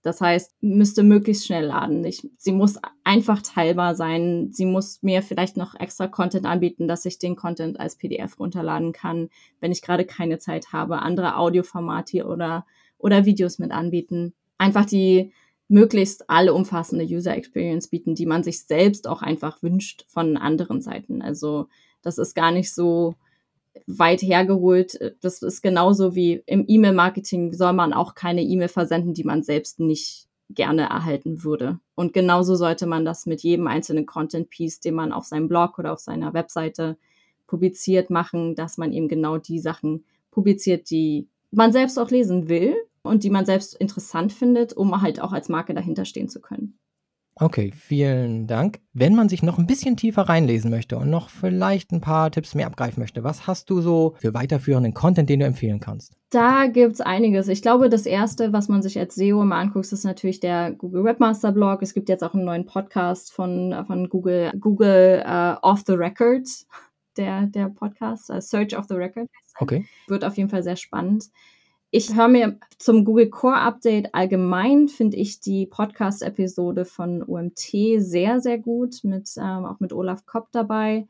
Das 0.02 0.22
heißt, 0.22 0.56
müsste 0.62 1.04
möglichst 1.04 1.46
schnell 1.46 1.66
laden. 1.66 2.06
Ich, 2.06 2.26
sie 2.38 2.54
muss 2.54 2.80
einfach 3.04 3.42
teilbar 3.42 3.96
sein. 3.96 4.50
Sie 4.54 4.66
muss 4.66 5.04
mir 5.04 5.22
vielleicht 5.22 5.58
noch 5.58 5.76
extra 5.76 6.08
Content 6.08 6.46
anbieten, 6.46 6.88
dass 6.88 7.06
ich 7.06 7.20
den 7.20 7.36
Content 7.36 7.80
als 7.80 7.98
PDF 7.98 8.40
runterladen 8.40 8.94
kann, 8.94 9.30
wenn 9.60 9.74
ich 9.74 9.82
gerade 9.82 10.06
keine 10.06 10.40
Zeit 10.40 10.72
habe. 10.72 11.00
Andere 11.00 11.36
Audioformate 11.36 12.26
oder, 12.26 12.66
oder 12.98 13.26
Videos 13.26 13.60
mit 13.60 13.72
anbieten. 13.72 14.34
Einfach 14.58 14.86
die 14.86 15.34
möglichst 15.68 16.30
alle 16.30 16.54
umfassende 16.54 17.06
User 17.06 17.36
Experience 17.36 17.90
bieten, 17.90 18.16
die 18.16 18.26
man 18.26 18.44
sich 18.44 18.64
selbst 18.64 19.08
auch 19.08 19.22
einfach 19.22 19.62
wünscht 19.62 20.06
von 20.08 20.38
anderen 20.38 20.82
Seiten. 20.82 21.22
Also 21.22 21.68
das 22.02 22.18
ist 22.18 22.36
gar 22.36 22.52
nicht 22.52 22.74
so, 22.74 23.16
weit 23.88 24.22
hergeholt. 24.22 25.16
Das 25.22 25.42
ist 25.42 25.62
genauso 25.62 26.16
wie 26.16 26.44
im 26.46 26.66
E-Mail-Marketing 26.68 27.54
soll 27.54 27.74
man 27.74 27.94
auch 27.94 28.16
keine 28.16 28.44
E-Mail 28.44 28.68
versenden, 28.68 29.14
die 29.14 29.24
man 29.24 29.44
selbst 29.44 29.80
nicht 29.80 30.28
gerne 30.50 30.84
erhalten 30.84 31.44
würde. 31.44 31.80
Und 31.96 32.14
genauso 32.14 32.56
sollte 32.56 32.88
man 32.88 33.06
das 33.06 33.26
mit 33.26 33.42
jedem 33.42 33.68
einzelnen 33.68 34.06
Content-Piece, 34.06 34.80
den 34.80 34.96
man 34.96 35.12
auf 35.12 35.26
seinem 35.26 35.48
Blog 35.48 35.78
oder 35.78 35.94
auf 35.94 36.00
seiner 36.00 36.34
Webseite 36.34 36.98
publiziert, 37.46 38.10
machen, 38.10 38.56
dass 38.56 38.78
man 38.78 38.92
eben 38.92 39.08
genau 39.08 39.38
die 39.38 39.60
Sachen 39.60 40.06
publiziert, 40.32 40.90
die 40.90 41.28
man 41.52 41.72
selbst 41.72 41.98
auch 41.98 42.10
lesen 42.10 42.50
will 42.50 42.76
und 43.02 43.24
die 43.24 43.30
man 43.30 43.46
selbst 43.46 43.76
interessant 43.76 44.34
findet, 44.34 44.74
um 44.74 45.02
halt 45.02 45.22
auch 45.22 45.34
als 45.34 45.50
Marke 45.50 45.74
dahinter 45.74 46.06
stehen 46.06 46.30
zu 46.30 46.42
können. 46.42 46.78
Okay, 47.42 47.72
vielen 47.74 48.48
Dank. 48.48 48.82
Wenn 48.92 49.16
man 49.16 49.30
sich 49.30 49.44
noch 49.44 49.58
ein 49.58 49.66
bisschen 49.66 49.96
tiefer 49.96 50.24
reinlesen 50.24 50.70
möchte 50.70 50.98
und 50.98 51.10
noch 51.10 51.30
vielleicht 51.30 51.92
ein 51.94 52.02
paar 52.02 52.32
Tipps 52.32 52.54
mehr 52.54 52.68
abgreifen 52.68 53.00
möchte, 53.00 53.24
was 53.24 53.48
hast 53.48 53.70
du 53.70 53.80
so 53.80 54.16
für 54.20 54.34
weiterführenden 54.34 54.94
Content, 54.94 55.30
den 55.30 55.40
du 55.40 55.46
empfehlen 55.46 55.80
kannst? 55.80 56.18
Da 56.32 56.68
gibt 56.68 56.96
es 56.96 57.02
einiges. 57.02 57.48
Ich 57.48 57.62
glaube, 57.62 57.88
das 57.88 58.06
erste, 58.06 58.52
was 58.52 58.68
man 58.68 58.82
sich 58.82 59.00
als 59.00 59.16
SEO 59.16 59.42
immer 59.42 59.56
anguckt, 59.56 59.90
ist 59.90 60.04
natürlich 60.04 60.42
der 60.42 60.74
Google 60.74 61.06
Webmaster 61.06 61.54
Blog. 61.54 61.82
Es 61.82 61.94
gibt 61.94 62.10
jetzt 62.10 62.26
auch 62.26 62.34
einen 62.34 62.44
neuen 62.44 62.66
Podcast 62.66 63.32
von, 63.32 63.86
von 63.88 64.10
Google, 64.10 64.52
Google 64.60 65.24
uh, 65.26 65.56
Off 65.62 65.84
the 65.88 65.94
Record, 65.94 66.46
der, 67.16 67.48
der 67.48 67.70
Podcast, 67.70 68.30
uh, 68.30 68.42
Search 68.42 68.78
of 68.78 68.86
the 68.90 68.96
Record. 68.96 69.30
Okay. 69.60 69.86
Wird 70.10 70.26
auf 70.26 70.36
jeden 70.36 70.50
Fall 70.50 70.64
sehr 70.64 70.76
spannend. 70.76 71.30
Ich 71.92 72.16
höre 72.16 72.28
mir 72.28 72.60
zum 72.78 73.04
Google 73.04 73.32
Core 73.32 73.58
Update 73.58 74.14
allgemein, 74.14 74.90
finde 74.90 75.18
ich 75.18 75.40
die 75.40 75.66
Podcast-Episode 75.66 76.86
von 76.86 77.24
UMT 77.24 77.98
sehr, 77.98 78.40
sehr 78.42 78.60
gut, 78.60 79.04
mit, 79.04 79.32
ähm, 79.38 79.66
auch 79.66 79.80
mit 79.80 79.92
Olaf 79.92 80.28
Kopp 80.28 80.50
dabei. 80.52 81.08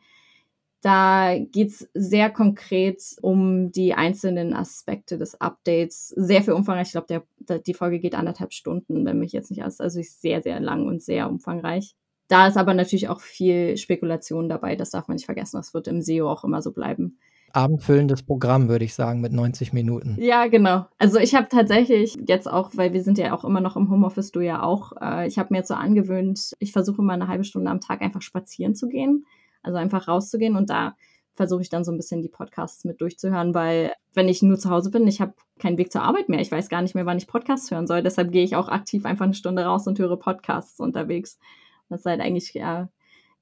Da 0.79 1.37
geht's 1.37 1.89
sehr 1.93 2.29
konkret 2.29 3.03
um 3.21 3.73
die 3.73 3.93
einzelnen 3.93 4.53
Aspekte 4.53 5.17
des 5.17 5.41
Updates. 5.41 6.13
Sehr 6.15 6.43
viel 6.43 6.53
umfangreich. 6.53 6.87
Ich 6.87 6.93
glaube, 6.93 7.25
die 7.67 7.73
Folge 7.73 7.99
geht 7.99 8.15
anderthalb 8.15 8.53
Stunden, 8.53 9.05
wenn 9.05 9.19
mich 9.19 9.33
jetzt 9.33 9.49
nicht 9.51 9.61
alles. 9.61 9.81
Also 9.81 9.99
ist 9.99 10.21
sehr, 10.21 10.41
sehr 10.41 10.61
lang 10.61 10.87
und 10.87 11.03
sehr 11.03 11.29
umfangreich. 11.29 11.93
Da 12.29 12.47
ist 12.47 12.55
aber 12.55 12.73
natürlich 12.73 13.09
auch 13.09 13.19
viel 13.19 13.75
Spekulation 13.75 14.47
dabei. 14.47 14.77
Das 14.77 14.91
darf 14.91 15.09
man 15.09 15.15
nicht 15.15 15.25
vergessen. 15.25 15.57
Das 15.57 15.73
wird 15.73 15.89
im 15.89 16.01
SEO 16.01 16.29
auch 16.29 16.45
immer 16.45 16.61
so 16.61 16.71
bleiben 16.71 17.17
abendfüllendes 17.53 18.23
Programm, 18.23 18.69
würde 18.69 18.85
ich 18.85 18.93
sagen, 18.93 19.21
mit 19.21 19.33
90 19.33 19.73
Minuten. 19.73 20.17
Ja, 20.19 20.47
genau. 20.47 20.85
Also 20.97 21.19
ich 21.19 21.35
habe 21.35 21.47
tatsächlich 21.49 22.17
jetzt 22.27 22.49
auch, 22.49 22.71
weil 22.75 22.93
wir 22.93 23.03
sind 23.03 23.17
ja 23.17 23.35
auch 23.35 23.43
immer 23.43 23.62
noch 23.62 23.75
im 23.75 23.89
Homeoffice, 23.89 24.31
du 24.31 24.41
ja 24.41 24.63
auch, 24.63 24.93
äh, 25.01 25.27
ich 25.27 25.38
habe 25.38 25.49
mir 25.51 25.59
jetzt 25.59 25.67
so 25.67 25.73
angewöhnt, 25.73 26.55
ich 26.59 26.71
versuche 26.71 27.01
mal 27.01 27.13
eine 27.13 27.27
halbe 27.27 27.43
Stunde 27.43 27.69
am 27.69 27.81
Tag 27.81 28.01
einfach 28.01 28.21
spazieren 28.21 28.75
zu 28.75 28.88
gehen, 28.88 29.25
also 29.63 29.77
einfach 29.77 30.07
rauszugehen 30.07 30.55
und 30.55 30.69
da 30.69 30.95
versuche 31.35 31.62
ich 31.62 31.69
dann 31.69 31.85
so 31.85 31.91
ein 31.91 31.97
bisschen 31.97 32.21
die 32.21 32.27
Podcasts 32.27 32.83
mit 32.83 32.99
durchzuhören, 32.99 33.53
weil 33.53 33.93
wenn 34.13 34.27
ich 34.27 34.41
nur 34.41 34.59
zu 34.59 34.69
Hause 34.69 34.91
bin, 34.91 35.07
ich 35.07 35.21
habe 35.21 35.33
keinen 35.57 35.77
Weg 35.77 35.91
zur 35.91 36.01
Arbeit 36.01 36.27
mehr, 36.27 36.41
ich 36.41 36.51
weiß 36.51 36.67
gar 36.67 36.81
nicht 36.81 36.95
mehr, 36.95 37.05
wann 37.05 37.17
ich 37.17 37.27
Podcasts 37.27 37.71
hören 37.71 37.88
soll, 37.88 38.03
deshalb 38.03 38.31
gehe 38.31 38.43
ich 38.43 38.57
auch 38.57 38.67
aktiv 38.67 39.05
einfach 39.05 39.23
eine 39.23 39.33
Stunde 39.33 39.63
raus 39.63 39.88
und 39.88 39.99
höre 39.99 40.17
Podcasts 40.17 40.79
unterwegs. 40.81 41.39
Das 41.88 42.01
ist 42.01 42.05
halt 42.05 42.19
eigentlich 42.19 42.53
ja 42.53 42.89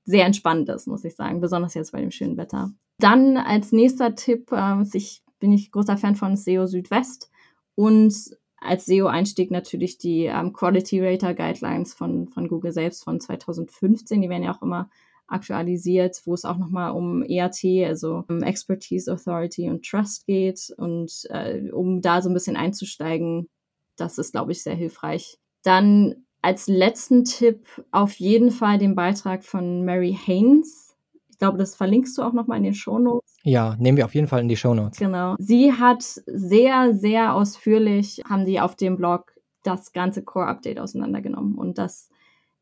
sehr 0.07 0.25
entspannt 0.25 0.69
ist, 0.69 0.87
muss 0.87 1.03
ich 1.03 1.15
sagen, 1.15 1.41
besonders 1.41 1.73
jetzt 1.73 1.91
bei 1.91 1.99
dem 1.99 2.11
schönen 2.11 2.37
Wetter. 2.37 2.71
Dann 2.97 3.37
als 3.37 3.71
nächster 3.71 4.15
Tipp, 4.15 4.51
äh, 4.51 4.83
ich 4.93 5.21
bin 5.39 5.53
ich 5.53 5.71
großer 5.71 5.97
Fan 5.97 6.15
von 6.15 6.35
SEO 6.35 6.65
Südwest 6.65 7.29
und 7.75 8.15
als 8.59 8.85
SEO-Einstieg 8.85 9.51
natürlich 9.51 9.99
die 9.99 10.25
ähm, 10.25 10.53
Quality 10.53 11.05
Rater 11.05 11.35
Guidelines 11.35 11.93
von, 11.93 12.27
von 12.29 12.47
Google 12.47 12.71
selbst 12.71 13.03
von 13.03 13.19
2015. 13.19 14.21
Die 14.21 14.29
werden 14.29 14.43
ja 14.43 14.55
auch 14.55 14.63
immer 14.63 14.89
aktualisiert, 15.27 16.21
wo 16.25 16.33
es 16.33 16.45
auch 16.45 16.57
nochmal 16.57 16.91
um 16.91 17.23
EAT, 17.23 17.63
also 17.85 18.23
um 18.27 18.41
Expertise, 18.41 19.13
Authority 19.13 19.69
und 19.69 19.85
Trust 19.85 20.25
geht. 20.25 20.73
Und 20.77 21.11
äh, 21.29 21.69
um 21.71 22.01
da 22.01 22.21
so 22.21 22.29
ein 22.29 22.33
bisschen 22.33 22.55
einzusteigen, 22.55 23.47
das 23.95 24.17
ist, 24.17 24.31
glaube 24.31 24.53
ich, 24.53 24.63
sehr 24.63 24.75
hilfreich. 24.75 25.37
Dann 25.63 26.26
als 26.41 26.67
letzten 26.67 27.23
Tipp 27.23 27.65
auf 27.91 28.13
jeden 28.13 28.51
Fall 28.51 28.77
den 28.77 28.95
Beitrag 28.95 29.43
von 29.43 29.83
Mary 29.83 30.17
Haynes. 30.25 30.95
Ich 31.29 31.37
glaube, 31.37 31.57
das 31.57 31.75
verlinkst 31.75 32.17
du 32.17 32.23
auch 32.23 32.33
nochmal 32.33 32.57
in 32.57 32.63
den 32.63 32.73
Shownotes. 32.73 33.37
Ja, 33.43 33.75
nehmen 33.79 33.97
wir 33.97 34.05
auf 34.05 34.15
jeden 34.15 34.27
Fall 34.27 34.41
in 34.41 34.47
die 34.47 34.57
Shownotes. 34.57 34.97
Genau. 34.97 35.35
Sie 35.39 35.71
hat 35.71 36.01
sehr, 36.01 36.93
sehr 36.95 37.33
ausführlich, 37.33 38.21
haben 38.27 38.45
die 38.45 38.59
auf 38.59 38.75
dem 38.75 38.97
Blog 38.97 39.33
das 39.63 39.91
ganze 39.91 40.23
Core-Update 40.23 40.79
auseinandergenommen. 40.79 41.55
Und 41.55 41.77
das 41.77 42.09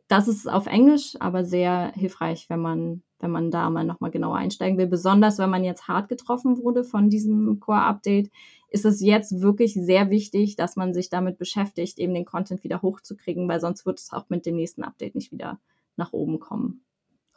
das 0.08 0.28
ist 0.28 0.48
auf 0.48 0.68
Englisch, 0.68 1.16
aber 1.20 1.44
sehr 1.44 1.92
hilfreich, 1.96 2.50
wenn 2.50 2.60
man, 2.60 3.02
wenn 3.20 3.32
man 3.32 3.50
da 3.50 3.70
mal 3.70 3.84
nochmal 3.84 4.12
genauer 4.12 4.38
einsteigen 4.38 4.78
will. 4.78 4.88
Besonders 4.88 5.40
wenn 5.40 5.50
man 5.50 5.64
jetzt 5.64 5.88
hart 5.88 6.10
getroffen 6.10 6.58
wurde 6.58 6.84
von 6.84 7.10
diesem 7.10 7.60
Core-Update, 7.60 8.30
ist 8.70 8.86
es 8.86 9.02
jetzt 9.02 9.42
wirklich 9.42 9.74
sehr 9.74 10.10
wichtig, 10.10 10.56
dass 10.58 10.76
man 10.76 10.94
sich 10.94 11.10
damit 11.10 11.38
beschäftigt, 11.38 11.98
eben 11.98 12.14
den 12.14 12.26
Content 12.26 12.64
wieder 12.64 12.82
hochzukriegen, 12.82 13.48
weil 13.48 13.60
sonst 13.60 13.86
wird 13.86 14.00
es 14.00 14.12
auch 14.12 14.30
mit 14.30 14.46
dem 14.46 14.56
nächsten 14.56 14.84
Update 14.84 15.16
nicht 15.16 15.32
wieder 15.32 15.60
nach 15.98 16.14
oben 16.14 16.40
kommen. 16.40 16.85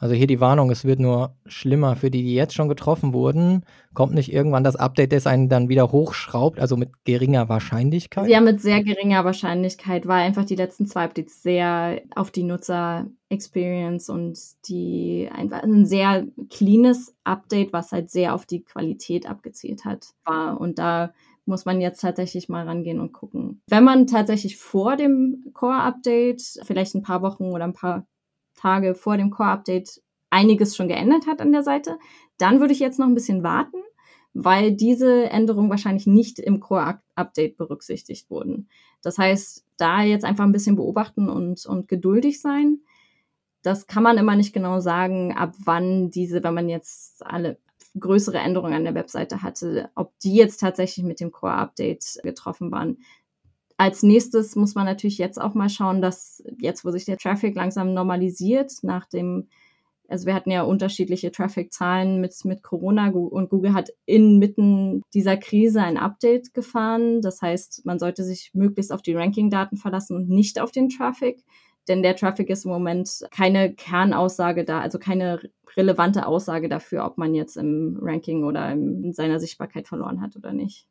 Also 0.01 0.15
hier 0.15 0.29
die 0.29 0.39
Warnung, 0.39 0.71
es 0.71 0.85
wird 0.85 1.01
nur 1.01 1.35
schlimmer 1.45 1.97
für 1.97 2.09
die, 2.09 2.23
die 2.23 2.35
jetzt 2.35 2.55
schon 2.55 2.69
getroffen 2.69 3.13
wurden. 3.13 3.65
Kommt 3.95 4.15
nicht 4.15 4.33
irgendwann 4.33 4.63
das 4.63 4.77
Update, 4.77 5.13
das 5.13 5.27
einen 5.27 5.49
dann 5.49 5.69
wieder 5.69 5.91
hochschraubt, 5.91 6.61
also 6.61 6.77
mit 6.77 6.91
geringer 7.05 7.49
Wahrscheinlichkeit? 7.49 8.29
Ja, 8.29 8.41
mit 8.41 8.61
sehr 8.61 8.85
geringer 8.85 9.25
Wahrscheinlichkeit, 9.25 10.07
weil 10.07 10.23
einfach 10.23 10.45
die 10.45 10.55
letzten 10.55 10.87
zwei 10.87 11.03
Updates 11.03 11.43
sehr 11.43 12.01
auf 12.15 12.31
die 12.31 12.45
Nutzer-Experience 12.45 14.09
und 14.09 14.39
die 14.69 15.29
einfach 15.33 15.65
ein 15.65 15.85
sehr 15.85 16.29
cleanes 16.49 17.17
Update, 17.25 17.73
was 17.73 17.91
halt 17.91 18.09
sehr 18.09 18.37
auf 18.37 18.47
die 18.47 18.63
Qualität 18.63 19.29
abgezielt 19.29 19.85
hat, 19.85 20.11
war. 20.25 20.61
Und 20.61 20.79
da 20.79 21.13
muss 21.45 21.65
man 21.65 21.81
jetzt 21.81 22.01
tatsächlich 22.01 22.49
mal 22.49 22.67
rangehen 22.67 23.01
und 23.01 23.13
gucken. 23.13 23.63
Wenn 23.67 23.83
man 23.83 24.07
tatsächlich 24.07 24.59
vor 24.59 24.95
dem 24.95 25.51
Core-Update, 25.55 26.61
vielleicht 26.63 26.95
ein 26.95 27.03
paar 27.03 27.23
Wochen 27.23 27.47
oder 27.47 27.65
ein 27.65 27.73
paar 27.73 28.07
Tage 28.59 28.95
vor 28.95 29.17
dem 29.17 29.31
Core-Update 29.31 30.03
einiges 30.31 30.77
schon 30.77 30.89
geändert 30.89 31.27
hat 31.27 31.41
an 31.41 31.53
der 31.53 31.63
Seite. 31.63 31.99
Dann 32.37 32.61
würde 32.61 32.73
ich 32.73 32.81
jetzt 32.81 32.99
noch 32.99 33.07
ein 33.07 33.15
bisschen 33.15 33.43
warten, 33.43 33.79
weil 34.35 34.73
diese 34.73 35.31
Änderungen 35.31 35.71
wahrscheinlich 35.71 36.07
nicht 36.07 36.39
im 36.39 36.61
Core-Update 36.61 37.57
berücksichtigt 37.57 38.31
wurden. 38.31 38.69
Das 39.03 39.19
heißt, 39.19 39.65
da 39.77 40.03
jetzt 40.03 40.25
einfach 40.25 40.45
ein 40.45 40.53
bisschen 40.53 40.77
beobachten 40.77 41.29
und, 41.29 41.65
und 41.67 41.89
geduldig 41.89 42.41
sein. 42.41 42.81
Das 43.63 43.87
kann 43.87 44.03
man 44.03 44.19
immer 44.19 44.37
nicht 44.37 44.53
genau 44.53 44.81
sagen, 44.81 45.37
ab 45.37 45.55
wann 45.65 46.11
diese, 46.11 46.43
wenn 46.43 46.55
man 46.55 46.69
jetzt 46.69 47.25
alle 47.25 47.59
größere 47.99 48.39
Änderungen 48.39 48.75
an 48.75 48.85
der 48.85 48.95
Webseite 48.95 49.43
hatte, 49.43 49.91
ob 49.95 50.17
die 50.21 50.35
jetzt 50.35 50.59
tatsächlich 50.59 51.05
mit 51.05 51.21
dem 51.21 51.33
Core-Update 51.33 52.21
getroffen 52.23 52.71
waren. 52.71 52.99
Als 53.79 54.03
nächstes 54.03 54.57
muss 54.57 54.75
man 54.75 54.85
natürlich 54.85 55.19
jetzt 55.19 55.41
auch 55.41 55.55
mal 55.55 55.71
schauen, 55.71 56.03
dass 56.03 56.43
jetzt, 56.59 56.85
wo 56.85 56.91
sich 56.91 57.05
der 57.05 57.17
Traffic 57.17 57.55
langsam 57.55 57.95
normalisiert, 57.95 58.73
nach 58.83 59.07
dem, 59.07 59.49
also 60.09 60.27
wir 60.27 60.35
hatten 60.35 60.51
ja 60.51 60.63
unterschiedliche 60.63 61.31
Traffic-Zahlen 61.31 62.21
mit, 62.21 62.35
mit 62.45 62.63
Corona 62.63 63.09
und 63.09 63.49
Google 63.49 63.75
hat 63.75 63.91
inmitten 64.05 65.03
dieser 65.15 65.37
Krise 65.37 65.81
ein 65.83 65.97
Update 65.97 66.55
gefahren. 66.55 67.23
Das 67.23 67.41
heißt, 67.41 67.87
man 67.87 67.99
sollte 67.99 68.25
sich 68.25 68.51
möglichst 68.53 68.93
auf 68.93 69.03
die 69.03 69.15
Ranking-Daten 69.15 69.77
verlassen 69.77 70.17
und 70.17 70.29
nicht 70.29 70.61
auf 70.61 70.73
den 70.73 70.89
Traffic 70.89 71.45
denn 71.89 72.03
der 72.03 72.17
Traffic 72.17 72.51
ist 72.51 72.65
im 72.65 72.71
Moment 72.71 73.27
keine 73.31 73.75
Kernaussage 73.75 74.65
da, 74.65 74.81
also 74.81 74.99
keine 74.99 75.41
relevante 75.77 76.27
Aussage 76.27 76.69
dafür, 76.69 77.05
ob 77.05 77.19
man 77.19 77.35
jetzt 77.35 77.57
im 77.57 77.99
Ranking 78.01 78.45
oder 78.45 78.71
in 78.73 79.13
seiner 79.13 79.41
Sichtbarkeit 79.41 79.89
verloren 79.89 80.21
hat 80.21 80.37
oder 80.37 80.53
nicht. 80.53 80.87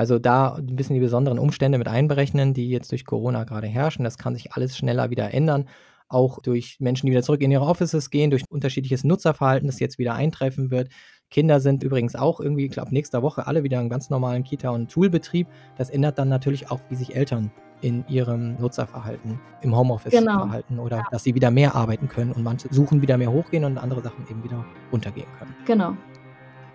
Also 0.00 0.18
da 0.18 0.54
ein 0.54 0.76
bisschen 0.76 0.94
die 0.94 1.00
besonderen 1.00 1.38
Umstände 1.38 1.76
mit 1.76 1.86
einberechnen, 1.86 2.54
die 2.54 2.70
jetzt 2.70 2.90
durch 2.90 3.04
Corona 3.04 3.44
gerade 3.44 3.66
herrschen. 3.66 4.02
Das 4.02 4.16
kann 4.16 4.34
sich 4.34 4.54
alles 4.54 4.74
schneller 4.74 5.10
wieder 5.10 5.34
ändern. 5.34 5.68
Auch 6.08 6.40
durch 6.40 6.78
Menschen, 6.80 7.04
die 7.04 7.12
wieder 7.12 7.22
zurück 7.22 7.42
in 7.42 7.50
ihre 7.50 7.66
Offices 7.66 8.08
gehen, 8.08 8.30
durch 8.30 8.44
unterschiedliches 8.48 9.04
Nutzerverhalten, 9.04 9.66
das 9.66 9.78
jetzt 9.78 9.98
wieder 9.98 10.14
eintreffen 10.14 10.70
wird. 10.70 10.88
Kinder 11.28 11.60
sind 11.60 11.82
übrigens 11.82 12.16
auch 12.16 12.40
irgendwie, 12.40 12.64
ich 12.64 12.70
glaube, 12.70 12.94
nächster 12.94 13.20
Woche 13.20 13.46
alle 13.46 13.62
wieder 13.62 13.78
im 13.78 13.90
ganz 13.90 14.08
normalen 14.08 14.42
Kita- 14.42 14.70
und 14.70 14.90
Schulbetrieb. 14.90 15.48
Das 15.76 15.90
ändert 15.90 16.18
dann 16.18 16.30
natürlich 16.30 16.70
auch, 16.70 16.80
wie 16.88 16.94
sich 16.94 17.14
Eltern 17.14 17.50
in 17.82 18.02
ihrem 18.08 18.54
Nutzerverhalten, 18.58 19.38
im 19.60 19.76
Homeoffice 19.76 20.12
genau. 20.12 20.38
verhalten 20.38 20.78
oder 20.78 20.96
ja. 20.96 21.06
dass 21.10 21.24
sie 21.24 21.34
wieder 21.34 21.50
mehr 21.50 21.74
arbeiten 21.74 22.08
können 22.08 22.32
und 22.32 22.42
manche 22.42 22.72
suchen 22.72 23.02
wieder 23.02 23.18
mehr 23.18 23.32
hochgehen 23.32 23.64
und 23.66 23.76
andere 23.76 24.00
Sachen 24.00 24.26
eben 24.30 24.42
wieder 24.42 24.64
runtergehen 24.90 25.28
können. 25.38 25.54
Genau. 25.66 25.94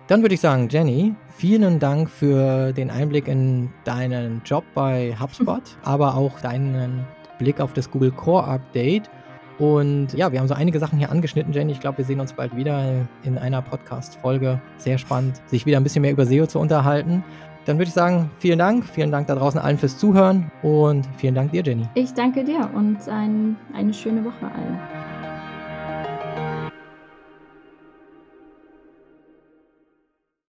Dann 0.08 0.22
würde 0.22 0.34
ich 0.34 0.40
sagen, 0.40 0.68
Jenny, 0.70 1.14
vielen 1.36 1.80
Dank 1.80 2.08
für 2.08 2.72
den 2.72 2.90
Einblick 2.90 3.26
in 3.26 3.70
deinen 3.84 4.40
Job 4.44 4.64
bei 4.72 5.16
HubSpot, 5.18 5.62
aber 5.82 6.14
auch 6.14 6.38
deinen 6.40 7.04
Blick 7.38 7.60
auf 7.60 7.72
das 7.72 7.90
Google 7.90 8.12
Core 8.12 8.44
Update. 8.44 9.10
Und 9.58 10.12
ja, 10.12 10.30
wir 10.30 10.38
haben 10.38 10.46
so 10.46 10.54
einige 10.54 10.78
Sachen 10.78 10.98
hier 10.98 11.10
angeschnitten, 11.10 11.52
Jenny. 11.52 11.72
Ich 11.72 11.80
glaube, 11.80 11.98
wir 11.98 12.04
sehen 12.04 12.20
uns 12.20 12.32
bald 12.32 12.54
wieder 12.54 13.06
in 13.24 13.36
einer 13.36 13.62
Podcast-Folge. 13.62 14.60
Sehr 14.76 14.98
spannend, 14.98 15.40
sich 15.46 15.66
wieder 15.66 15.78
ein 15.78 15.82
bisschen 15.82 16.02
mehr 16.02 16.12
über 16.12 16.26
SEO 16.26 16.46
zu 16.46 16.60
unterhalten. 16.60 17.24
Dann 17.64 17.78
würde 17.78 17.88
ich 17.88 17.94
sagen, 17.94 18.30
vielen 18.38 18.60
Dank. 18.60 18.84
Vielen 18.84 19.10
Dank 19.10 19.26
da 19.26 19.34
draußen 19.34 19.58
allen 19.58 19.76
fürs 19.76 19.98
Zuhören 19.98 20.52
und 20.62 21.08
vielen 21.16 21.34
Dank 21.34 21.50
dir, 21.50 21.62
Jenny. 21.64 21.88
Ich 21.94 22.14
danke 22.14 22.44
dir 22.44 22.70
und 22.74 23.08
ein, 23.08 23.56
eine 23.74 23.92
schöne 23.92 24.24
Woche 24.24 24.44
allen. 24.44 25.05